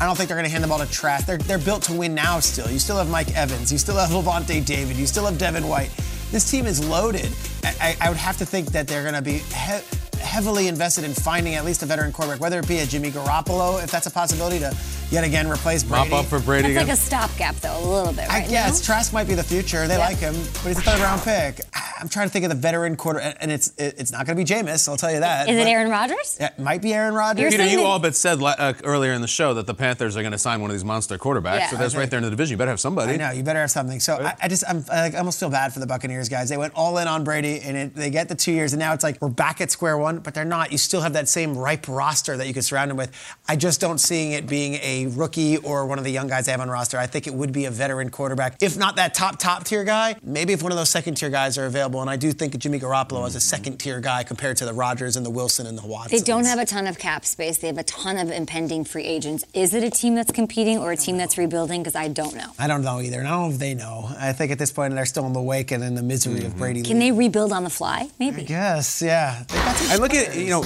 [0.00, 1.26] I don't think they're going to hand the ball to Trask.
[1.26, 2.70] They're, they're built to win now still.
[2.70, 3.72] You still have Mike Evans.
[3.72, 4.96] You still have Lavonte David.
[4.96, 5.90] You still have Devin White.
[6.30, 7.28] This team is loaded.
[7.64, 11.04] I, I, I would have to think that they're going to be he- heavily invested
[11.04, 14.06] in finding at least a veteran quarterback, whether it be a Jimmy Garoppolo, if that's
[14.06, 14.76] a possibility to
[15.10, 16.10] yet again replace Brady.
[16.10, 16.86] Mop up for Brady It's again.
[16.88, 18.48] like a stopgap, though, a little bit, I right?
[18.48, 18.86] guess now?
[18.94, 19.88] Trask might be the future.
[19.88, 20.00] They Yeah.
[20.06, 21.60] like him, but he's a third round pick.
[22.00, 24.44] I'm trying to think of the veteran quarter, and and it's it's not going to
[24.44, 24.88] be Jameis.
[24.88, 25.48] I'll tell you that.
[25.48, 26.36] Is it Aaron Rodgers?
[26.38, 27.54] Yeah, it might be Aaron Rodgers.
[27.54, 30.32] Peter, you all but said uh, earlier in the show that the Panthers are going
[30.32, 31.58] to sign one of these monster quarterbacks.
[31.58, 31.70] Yeah.
[31.70, 32.52] so that's right there in the division.
[32.54, 33.14] You better have somebody.
[33.14, 34.00] I know you better have something.
[34.00, 36.48] So I, I just I'm, I almost feel bad for the Buccaneers guys.
[36.48, 38.92] They went all in on Brady, and it, they get the two years, and now
[38.92, 40.18] it's like we're back at square one.
[40.18, 40.72] But they're not.
[40.72, 43.10] You still have that same ripe roster that you could surround them with.
[43.48, 46.52] I just don't seeing it being a rookie or one of the young guys they
[46.52, 46.98] have on roster.
[46.98, 50.16] I think it would be a veteran quarterback, if not that top top tier guy.
[50.22, 52.60] Maybe if one of those second tier guys are available, and I do think of
[52.60, 55.76] Jimmy Garoppolo as a second tier guy compared to the Rodgers and the Wilson and
[55.76, 56.16] the Watson.
[56.16, 57.58] They don't have a ton of cap space.
[57.58, 59.44] They have a ton of impending free agents.
[59.54, 61.82] Is it a team that's competing or a team that's rebuilding?
[61.82, 62.50] Because I don't know.
[62.58, 64.08] I don't know either, and I don't know if they know.
[64.18, 66.50] I think at this point they're still in the wake and in the misery of
[66.50, 66.58] mm-hmm.
[66.58, 66.82] Brady.
[66.82, 68.10] Can they rebuild on the fly?
[68.18, 68.42] Maybe.
[68.42, 69.44] Yes, yeah.
[69.50, 70.64] I look at you know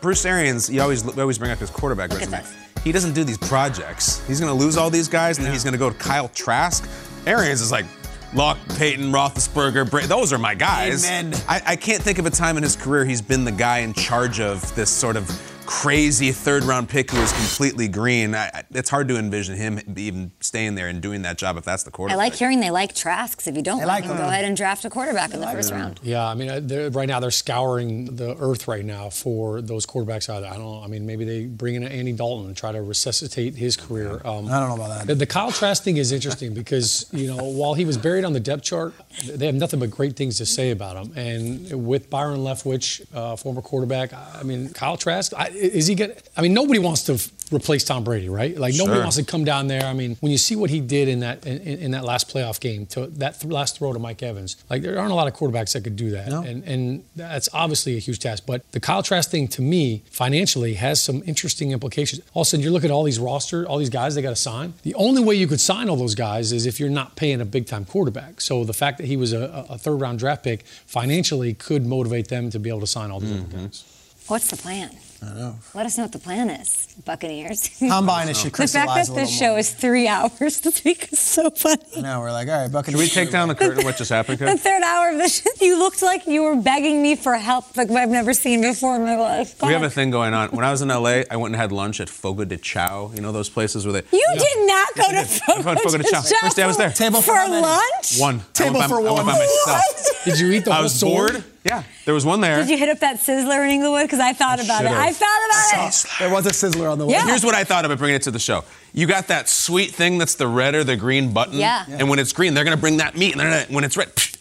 [0.00, 0.70] Bruce Arians.
[0.70, 2.42] You always we always bring up his quarterback look resume.
[2.84, 4.26] He doesn't do these projects.
[4.26, 6.28] He's going to lose all these guys, and then he's going to go to Kyle
[6.28, 6.88] Trask.
[7.26, 7.86] Arians is like.
[8.34, 11.04] Luck, Peyton, Roethlisberger, Bra- those are my guys.
[11.04, 11.34] Amen.
[11.48, 13.92] I, I can't think of a time in his career he's been the guy in
[13.92, 15.28] charge of this sort of
[15.66, 18.34] crazy third round pick who is completely green.
[18.34, 21.64] I, I- it's hard to envision him even staying there and doing that job if
[21.64, 22.14] that's the quarterback.
[22.14, 23.46] I like hearing they like Trasks.
[23.46, 26.00] If you don't like, him, go ahead and draft a quarterback in the first round.
[26.02, 29.86] Yeah, I mean, uh, they're, right now they're scouring the earth right now for those
[29.86, 30.50] quarterbacks out there.
[30.50, 30.82] I don't know.
[30.82, 34.20] I mean, maybe they bring in Andy Dalton and try to resuscitate his career.
[34.24, 35.06] Um, I don't know about that.
[35.06, 38.32] The, the Kyle Trask thing is interesting because you know while he was buried on
[38.32, 38.94] the depth chart,
[39.26, 41.12] they have nothing but great things to say about him.
[41.16, 46.10] And with Byron Leftwich, uh, former quarterback, I mean, Kyle Trask, I, is he going?
[46.10, 48.56] to I mean, nobody wants to f- replace Tom Brady, right?
[48.56, 49.02] Like nobody Sure.
[49.02, 49.84] wants to come down there.
[49.84, 52.58] I mean, when you see what he did in that in, in that last playoff
[52.60, 55.34] game, to that th- last throw to Mike Evans, like there aren't a lot of
[55.34, 58.44] quarterbacks that could do that, and and that's obviously a huge task.
[58.46, 62.22] But the Kyle Trask thing, to me, financially, has some interesting implications.
[62.34, 64.30] All of a sudden, you're looking at all these roster, all these guys they got
[64.30, 64.74] to sign.
[64.82, 67.44] The only way you could sign all those guys is if you're not paying a
[67.44, 68.40] big time quarterback.
[68.40, 72.28] So the fact that he was a, a third round draft pick financially could motivate
[72.28, 73.64] them to be able to sign all these other mm-hmm.
[73.64, 73.84] guys.
[74.26, 74.90] What's the plan?
[75.24, 75.54] I know.
[75.72, 77.70] Let us know what the plan is, Buccaneers.
[77.78, 81.20] Combine it should The fact that this little show is three hours this week is
[81.20, 81.80] so funny.
[81.96, 82.20] I know.
[82.20, 83.00] We're like, all right, Should Buccaneers.
[83.00, 85.48] we take down the curtain of what just happened, The third hour of the show,
[85.60, 89.02] you looked like you were begging me for help, like I've never seen before in
[89.04, 89.56] my life.
[89.58, 90.48] Go We have a thing going on.
[90.50, 93.12] When I was in LA, I went and had lunch at Fogo de Chao.
[93.14, 94.02] You know those places where they.
[94.16, 96.22] You did not go to I Fogo Fogo de Chao.
[96.22, 96.90] First day I was there.
[96.90, 98.18] Table for for lunch.
[98.18, 98.40] One.
[98.54, 99.38] Table I went by, for I went by one.
[99.38, 100.24] myself.
[100.24, 101.32] Did you eat the I whole was sword?
[101.32, 101.44] bored.
[101.64, 102.56] Yeah, there was one there.
[102.58, 104.02] Did you hit up that Sizzler in Inglewood?
[104.02, 104.88] Because I thought about it.
[104.88, 104.98] should've.
[105.00, 105.40] I thought
[105.78, 106.06] about it.
[106.18, 107.12] There was a sizzler on the way.
[107.12, 107.26] Yeah.
[107.26, 108.64] Here's what I thought of bringing it to the show.
[108.92, 111.54] You got that sweet thing that's the red or the green button.
[111.58, 111.84] Yeah.
[111.88, 114.14] And when it's green, they're gonna bring that meat, and they're gonna, when it's red.
[114.14, 114.36] psh,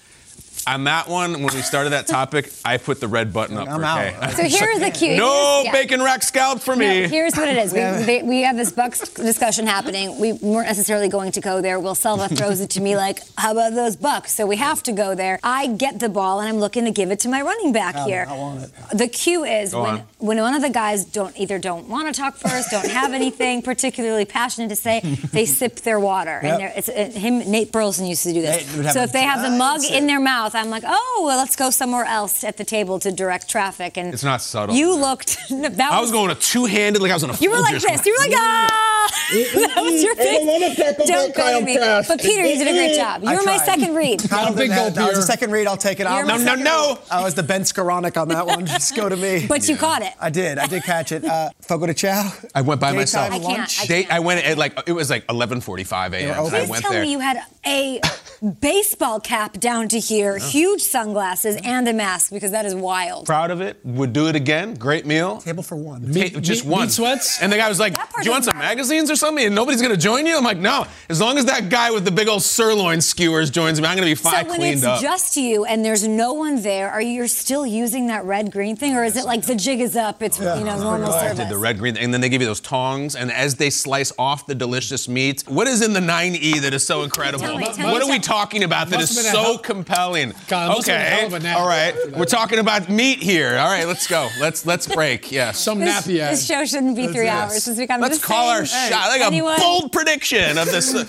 [0.68, 3.80] On that one, when we started that topic, I put the red button up I'm
[3.80, 4.14] for out.
[4.22, 4.32] Kay.
[4.49, 5.18] So here's the cue.
[5.18, 5.72] No yeah.
[5.72, 7.07] bacon rack scalp for No, me.
[7.07, 7.72] here's what it is.
[7.82, 10.20] We, they, we have this Bucks discussion happening.
[10.20, 11.80] We weren't necessarily going to go there.
[11.80, 14.91] Will Selva throws it to me like, "How about those Bucks?" So we have to
[14.91, 15.39] go there.
[15.43, 18.05] I get the ball and I'm looking to give it to my running back I-
[18.05, 18.26] here.
[18.30, 18.72] I want it.
[18.97, 20.03] The cue is Go when on.
[20.20, 23.62] when one of the guys don't either don't want to talk first, don't have anything
[23.72, 24.99] particularly passionate to say,
[25.32, 26.39] they sip their water.
[26.43, 26.59] Yep.
[26.59, 27.39] And it's uh, him.
[27.49, 28.68] Nate Burleson used to do this.
[28.68, 31.24] Nate would have So if they have the mug in their mouth, I'm like, "Oh,
[31.26, 34.76] well, let's go somewhere else at the table to direct traffic." And It's not subtle.
[34.76, 35.38] You looked.
[35.62, 37.36] That I was going a two-handed, like I was on a.
[37.36, 38.06] you were like this.
[38.06, 38.91] You were like, ah!
[39.32, 41.08] That was your face.
[41.08, 41.78] Don't go to me.
[41.78, 43.24] But Peter, you did a great job.
[43.24, 44.28] You I were my second read.
[44.30, 45.68] Kyle big didn't have- gulp that was a second read.
[45.68, 46.08] I'll take it.
[46.08, 46.99] I'll No, no, no.
[47.10, 48.66] I was the Ben Skowronek on that one.
[48.66, 49.45] Just go to me.
[49.52, 50.14] But you caught it.
[50.20, 50.58] I did.
[50.58, 51.24] I did catch it.
[51.26, 52.32] Uh, Fogo de Chao.
[52.56, 53.28] I went by Daytime myself.
[53.32, 53.82] I can't, lunch.
[53.82, 54.14] I Date, can't.
[54.14, 56.39] I went at like it was like 11:45 a.m.
[56.39, 56.56] open.
[56.56, 57.02] I Please went tell there.
[57.04, 57.99] me you had a
[58.62, 63.26] baseball cap down to here, huge sunglasses, and a mask because that is wild.
[63.26, 63.80] Proud of it.
[63.86, 64.74] Would do it again.
[64.76, 65.38] Great meal.
[65.41, 66.02] Table for one.
[66.14, 66.82] Ta- just meat- one.
[66.84, 67.41] meat sweats?
[67.41, 68.62] And the guy was like, "Do you want doesn't some
[68.92, 70.38] magazines or something?" And nobody's gonna join you.
[70.38, 70.86] I'm like, "No.
[71.10, 74.06] As long as that guy with the big old sirloin skewers joins me, I'm gonna
[74.08, 77.02] be fine So fine when it's up." just you and there's no one there, are
[77.02, 80.22] you still using that red green thing, or is it like the jig is up?
[80.22, 81.39] It's you know normal I service.
[81.39, 84.12] did the red green, and then they give you those tongs, and as they slice
[84.18, 87.46] off the delicious meat, what is in the 9E that is so incredible?
[87.46, 89.34] Tell me, tell what me, are we tell- talking about that Must is have been
[89.34, 90.34] a so hell- compelling?
[90.48, 91.58] God, it must have been a okay, hell of a nap.
[91.60, 93.58] all right, we're talking about meat here.
[93.58, 94.30] All right, let's go.
[94.39, 95.32] Let's let's break.
[95.32, 95.52] Yeah.
[95.52, 96.32] Some nappy ass.
[96.39, 97.52] this show shouldn't be three Yes.
[97.52, 97.92] hours this week.
[97.92, 98.81] I'm Let's just call our saying.
[98.90, 99.56] Shot like Anyone?
[99.58, 100.94] a bold prediction of this.
[100.94, 101.06] Uh,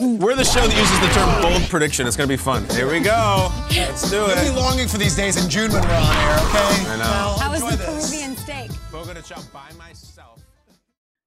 [0.00, 2.06] we're the show that uses the term bold prediction.
[2.06, 2.64] It's gonna be fun.
[2.70, 3.50] Here we go.
[3.70, 6.90] Let's do You'll be longing for these days in June when we're on air, okay?
[6.90, 7.02] I know.
[7.04, 8.10] Well, How was the this.
[8.10, 8.70] Peruvian steak?
[8.90, 10.40] Fogo de Chao by myself.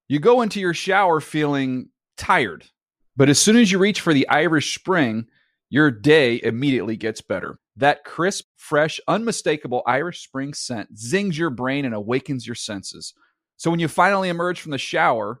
[0.08, 2.64] You go into your shower feeling tired,
[3.16, 5.26] but as soon as you reach for the Irish Spring,
[5.68, 7.58] your day immediately gets better.
[7.76, 13.14] That crisp, fresh, unmistakable Irish Spring scent zings your brain and awakens your senses.
[13.56, 15.40] So when you finally emerge from the shower,